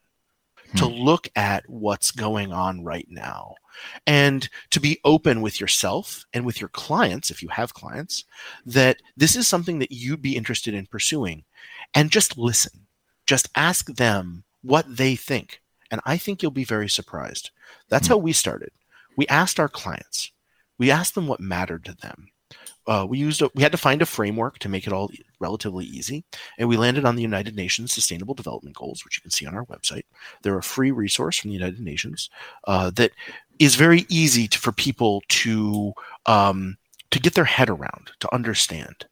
hmm. 0.70 0.78
to 0.78 0.86
look 0.86 1.28
at 1.36 1.68
what's 1.68 2.10
going 2.10 2.52
on 2.52 2.82
right 2.84 3.06
now, 3.08 3.54
and 4.06 4.48
to 4.70 4.80
be 4.80 5.00
open 5.04 5.40
with 5.40 5.60
yourself 5.60 6.24
and 6.32 6.44
with 6.44 6.60
your 6.60 6.68
clients, 6.68 7.30
if 7.30 7.42
you 7.42 7.48
have 7.48 7.74
clients, 7.74 8.24
that 8.66 8.98
this 9.16 9.36
is 9.36 9.48
something 9.48 9.78
that 9.78 9.92
you'd 9.92 10.22
be 10.22 10.36
interested 10.36 10.74
in 10.74 10.86
pursuing, 10.86 11.44
and 11.94 12.10
just 12.10 12.38
listen. 12.38 12.86
Just 13.26 13.48
ask 13.54 13.86
them 13.86 14.44
what 14.62 14.84
they 14.96 15.16
think. 15.16 15.62
And 15.90 16.00
I 16.04 16.18
think 16.18 16.42
you'll 16.42 16.50
be 16.50 16.64
very 16.64 16.88
surprised. 16.88 17.50
That's 17.88 18.06
hmm. 18.06 18.14
how 18.14 18.18
we 18.18 18.32
started. 18.32 18.70
We 19.16 19.26
asked 19.28 19.60
our 19.60 19.68
clients, 19.68 20.32
we 20.76 20.90
asked 20.90 21.14
them 21.14 21.28
what 21.28 21.40
mattered 21.40 21.84
to 21.84 21.94
them 21.94 22.28
uh, 22.86 23.06
we 23.08 23.18
used 23.18 23.40
a, 23.42 23.50
we 23.54 23.62
had 23.62 23.72
to 23.72 23.78
find 23.78 24.02
a 24.02 24.06
framework 24.06 24.58
to 24.58 24.68
make 24.68 24.86
it 24.86 24.92
all 24.92 25.10
relatively 25.40 25.86
easy, 25.86 26.24
and 26.58 26.68
we 26.68 26.76
landed 26.76 27.04
on 27.04 27.16
the 27.16 27.22
United 27.22 27.56
Nations 27.56 27.92
Sustainable 27.92 28.34
Development 28.34 28.76
Goals, 28.76 29.04
which 29.04 29.16
you 29.16 29.22
can 29.22 29.30
see 29.30 29.46
on 29.46 29.54
our 29.54 29.64
website. 29.66 30.04
They're 30.42 30.58
a 30.58 30.62
free 30.62 30.90
resource 30.90 31.38
from 31.38 31.50
the 31.50 31.56
United 31.56 31.80
Nations 31.80 32.30
uh, 32.66 32.90
that 32.90 33.12
is 33.58 33.74
very 33.74 34.04
easy 34.08 34.48
to, 34.48 34.58
for 34.58 34.72
people 34.72 35.22
to 35.28 35.92
um, 36.26 36.76
to 37.10 37.20
get 37.20 37.34
their 37.34 37.44
head 37.44 37.70
around, 37.70 38.10
to 38.20 38.34
understand, 38.34 39.06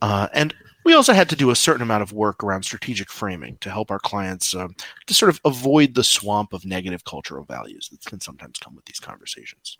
uh, 0.00 0.28
and 0.32 0.54
we 0.84 0.94
also 0.94 1.12
had 1.12 1.28
to 1.28 1.36
do 1.36 1.50
a 1.50 1.56
certain 1.56 1.82
amount 1.82 2.02
of 2.02 2.12
work 2.12 2.42
around 2.42 2.64
strategic 2.64 3.10
framing 3.10 3.56
to 3.60 3.70
help 3.70 3.90
our 3.90 4.00
clients 4.00 4.54
uh, 4.54 4.68
to 5.06 5.14
sort 5.14 5.28
of 5.28 5.40
avoid 5.44 5.94
the 5.94 6.02
swamp 6.02 6.52
of 6.52 6.64
negative 6.64 7.04
cultural 7.04 7.44
values 7.44 7.88
that 7.90 8.04
can 8.04 8.20
sometimes 8.20 8.58
come 8.58 8.74
with 8.74 8.84
these 8.86 8.98
conversations. 8.98 9.78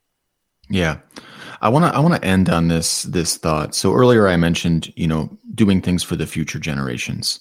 Yeah. 0.73 0.99
I 1.61 1.69
want 1.69 1.85
to 1.85 1.97
I 1.97 2.01
want 2.01 2.15
to 2.15 2.25
end 2.25 2.49
on 2.49 2.69
this 2.69 3.03
this 3.03 3.37
thought. 3.37 3.75
So 3.75 3.93
earlier 3.93 4.27
I 4.27 4.37
mentioned, 4.37 4.93
you 4.97 5.07
know, 5.07 5.31
doing 5.55 5.81
things 5.81 6.03
for 6.03 6.17
the 6.17 6.27
future 6.27 6.59
generations. 6.59 7.41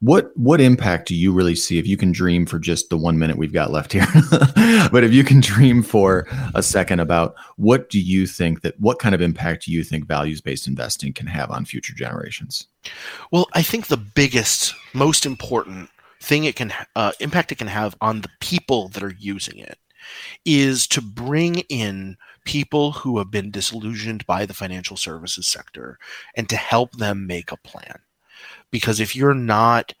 What 0.00 0.32
what 0.36 0.60
impact 0.60 1.06
do 1.08 1.14
you 1.14 1.32
really 1.32 1.54
see 1.54 1.78
if 1.78 1.86
you 1.86 1.96
can 1.96 2.10
dream 2.10 2.46
for 2.46 2.58
just 2.58 2.90
the 2.90 2.96
1 2.96 3.18
minute 3.18 3.36
we've 3.36 3.52
got 3.52 3.70
left 3.70 3.92
here? 3.92 4.06
but 4.90 5.04
if 5.04 5.12
you 5.12 5.22
can 5.24 5.40
dream 5.40 5.82
for 5.82 6.26
a 6.54 6.62
second 6.62 7.00
about 7.00 7.34
what 7.56 7.90
do 7.90 8.00
you 8.00 8.26
think 8.26 8.62
that 8.62 8.78
what 8.80 8.98
kind 8.98 9.14
of 9.14 9.20
impact 9.20 9.66
do 9.66 9.72
you 9.72 9.84
think 9.84 10.06
values-based 10.06 10.66
investing 10.66 11.12
can 11.12 11.26
have 11.26 11.50
on 11.50 11.64
future 11.64 11.94
generations? 11.94 12.66
Well, 13.30 13.46
I 13.52 13.62
think 13.62 13.86
the 13.86 13.96
biggest 13.96 14.74
most 14.94 15.26
important 15.26 15.90
thing 16.20 16.44
it 16.44 16.56
can 16.56 16.72
uh, 16.96 17.12
impact 17.20 17.52
it 17.52 17.58
can 17.58 17.68
have 17.68 17.94
on 18.00 18.22
the 18.22 18.30
people 18.40 18.88
that 18.88 19.02
are 19.02 19.14
using 19.18 19.58
it 19.58 19.78
is 20.44 20.86
to 20.88 21.00
bring 21.00 21.56
in 21.70 22.16
people 22.44 22.92
who 22.92 23.18
have 23.18 23.30
been 23.30 23.50
disillusioned 23.50 24.24
by 24.26 24.46
the 24.46 24.54
financial 24.54 24.96
services 24.96 25.46
sector 25.46 25.98
and 26.36 26.48
to 26.48 26.56
help 26.56 26.92
them 26.92 27.26
make 27.26 27.52
a 27.52 27.56
plan. 27.58 27.98
Because 28.70 29.00
if 29.00 29.16
you're 29.16 29.34
not, 29.34 29.94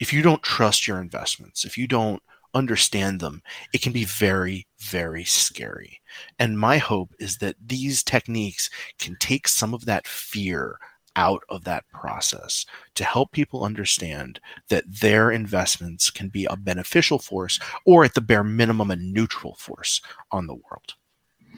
if 0.00 0.12
you 0.12 0.22
don't 0.22 0.42
trust 0.42 0.86
your 0.86 1.00
investments, 1.00 1.64
if 1.64 1.78
you 1.78 1.86
don't 1.86 2.22
understand 2.54 3.20
them, 3.20 3.42
it 3.72 3.82
can 3.82 3.92
be 3.92 4.04
very, 4.04 4.66
very 4.78 5.24
scary. 5.24 6.00
And 6.38 6.58
my 6.58 6.78
hope 6.78 7.14
is 7.18 7.38
that 7.38 7.56
these 7.64 8.02
techniques 8.02 8.70
can 8.98 9.16
take 9.20 9.48
some 9.48 9.74
of 9.74 9.84
that 9.86 10.06
fear 10.06 10.78
out 11.16 11.42
of 11.48 11.64
that 11.64 11.84
process 11.92 12.66
to 12.94 13.04
help 13.04 13.30
people 13.32 13.64
understand 13.64 14.40
that 14.68 14.84
their 15.00 15.30
investments 15.30 16.10
can 16.10 16.28
be 16.28 16.44
a 16.46 16.56
beneficial 16.56 17.18
force 17.18 17.60
or 17.86 18.04
at 18.04 18.14
the 18.14 18.20
bare 18.20 18.44
minimum 18.44 18.90
a 18.90 18.96
neutral 18.96 19.54
force 19.54 20.00
on 20.32 20.46
the 20.46 20.54
world. 20.54 20.94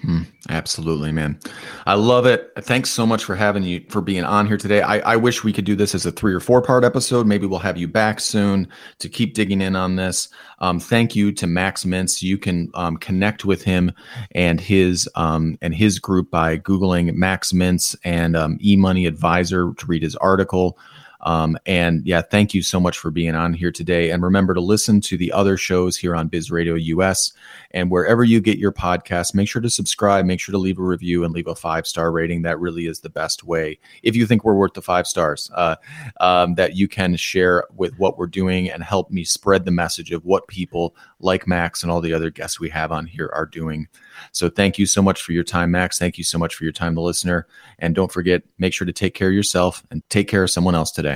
Hmm, 0.03 0.23
absolutely, 0.51 1.11
man. 1.11 1.39
I 1.87 1.95
love 1.95 2.27
it. 2.27 2.53
Thanks 2.61 2.91
so 2.91 3.07
much 3.07 3.25
for 3.25 3.35
having 3.35 3.63
you 3.63 3.85
for 3.89 4.01
being 4.01 4.25
on 4.25 4.47
here 4.47 4.57
today. 4.57 4.83
I, 4.83 4.99
I 4.99 5.17
wish 5.17 5.43
we 5.43 5.53
could 5.53 5.65
do 5.65 5.75
this 5.75 5.95
as 5.95 6.05
a 6.05 6.13
three 6.13 6.35
or 6.35 6.41
four 6.41 6.61
part 6.61 6.85
episode. 6.85 7.27
Maybe 7.27 7.47
we'll 7.47 7.59
have 7.61 7.79
you 7.79 7.89
back 7.89 8.21
soon 8.21 8.69
to 8.99 9.09
keep 9.09 9.35
digging 9.35 9.61
in 9.61 9.75
on 9.75 9.97
this. 9.97 10.29
Um, 10.59 10.79
thank 10.79 11.17
you 11.17 11.33
to 11.33 11.47
Max 11.47 11.85
Mintz. 11.85 12.23
You 12.23 12.39
can 12.39 12.71
um, 12.75 12.97
connect 12.99 13.45
with 13.45 13.63
him 13.63 13.93
and 14.33 14.61
his 14.61 15.09
um, 15.15 15.59
and 15.63 15.75
his 15.75 15.99
group 15.99 16.31
by 16.31 16.59
googling 16.59 17.15
Max 17.15 17.53
Mintz 17.53 17.97
and 18.05 18.37
um, 18.37 18.59
E 18.61 18.77
Money 18.77 19.07
Advisor 19.07 19.73
to 19.77 19.87
read 19.87 20.03
his 20.03 20.17
article. 20.17 20.79
Um, 21.27 21.59
and 21.67 22.07
yeah, 22.07 22.23
thank 22.23 22.55
you 22.55 22.63
so 22.63 22.79
much 22.79 22.99
for 22.99 23.11
being 23.11 23.35
on 23.35 23.53
here 23.53 23.73
today. 23.73 24.11
And 24.11 24.23
remember 24.23 24.55
to 24.55 24.61
listen 24.61 25.01
to 25.03 25.17
the 25.17 25.33
other 25.33 25.57
shows 25.57 25.97
here 25.97 26.15
on 26.15 26.29
Biz 26.29 26.53
Radio 26.53 26.75
US 26.75 27.33
and 27.73 27.91
wherever 27.91 28.23
you 28.23 28.41
get 28.41 28.59
your 28.59 28.71
podcast. 28.71 29.35
Make 29.35 29.49
sure 29.49 29.61
to 29.61 29.69
subscribe, 29.69 30.25
make 30.25 30.39
sure 30.39 30.53
to 30.53 30.59
leave 30.59 30.79
a 30.79 30.85
review 30.85 31.25
and 31.25 31.35
leave 31.35 31.49
a 31.49 31.57
five 31.57 31.85
star 31.85 32.13
rating. 32.13 32.43
That 32.43 32.61
really 32.61 32.87
is 32.87 33.01
the 33.01 33.11
best 33.11 33.43
way, 33.43 33.81
if 34.05 34.15
you 34.15 34.25
think 34.25 34.45
we're 34.45 34.55
worth 34.55 34.75
the 34.75 34.83
five 34.83 35.09
stars, 35.09 35.51
uh, 35.55 35.75
um, 36.21 36.55
that 36.55 36.77
you 36.77 36.87
can 36.87 37.17
share 37.17 37.65
with 37.75 37.99
what 37.99 38.17
we're 38.17 38.29
doing 38.29 38.71
and 38.71 38.85
help 38.85 39.11
me 39.11 39.25
spread 39.25 39.65
the 39.65 39.73
message 39.73 40.13
of 40.13 40.25
what 40.25 40.47
people 40.47 40.95
like 41.19 41.49
Max 41.49 41.83
and 41.83 41.91
all 41.91 42.01
the 42.01 42.15
other 42.15 42.31
guests 42.31 42.61
we 42.61 42.69
have 42.71 42.93
on 42.93 43.05
here 43.05 43.31
are 43.35 43.47
doing. 43.47 43.89
So 44.31 44.49
thank 44.49 44.79
you 44.79 44.87
so 44.87 45.03
much 45.03 45.23
for 45.23 45.33
your 45.33 45.45
time, 45.45 45.73
Max. 45.73 45.99
Thank 45.99 46.19
you 46.19 46.25
so 46.25 46.39
much 46.39 46.55
for 46.55 46.63
your 46.63 46.73
time, 46.73 46.95
the 46.95 47.01
listener. 47.01 47.49
And 47.81 47.97
don't 47.97 48.13
forget, 48.13 48.43
make 48.59 48.73
sure 48.73 48.87
to 48.87 48.93
take 48.93 49.15
care 49.15 49.29
of 49.29 49.35
yourself 49.35 49.85
and 49.91 50.09
take 50.09 50.29
care 50.29 50.45
of 50.45 50.51
someone 50.51 50.77
else 50.77 50.93
today. 50.93 51.16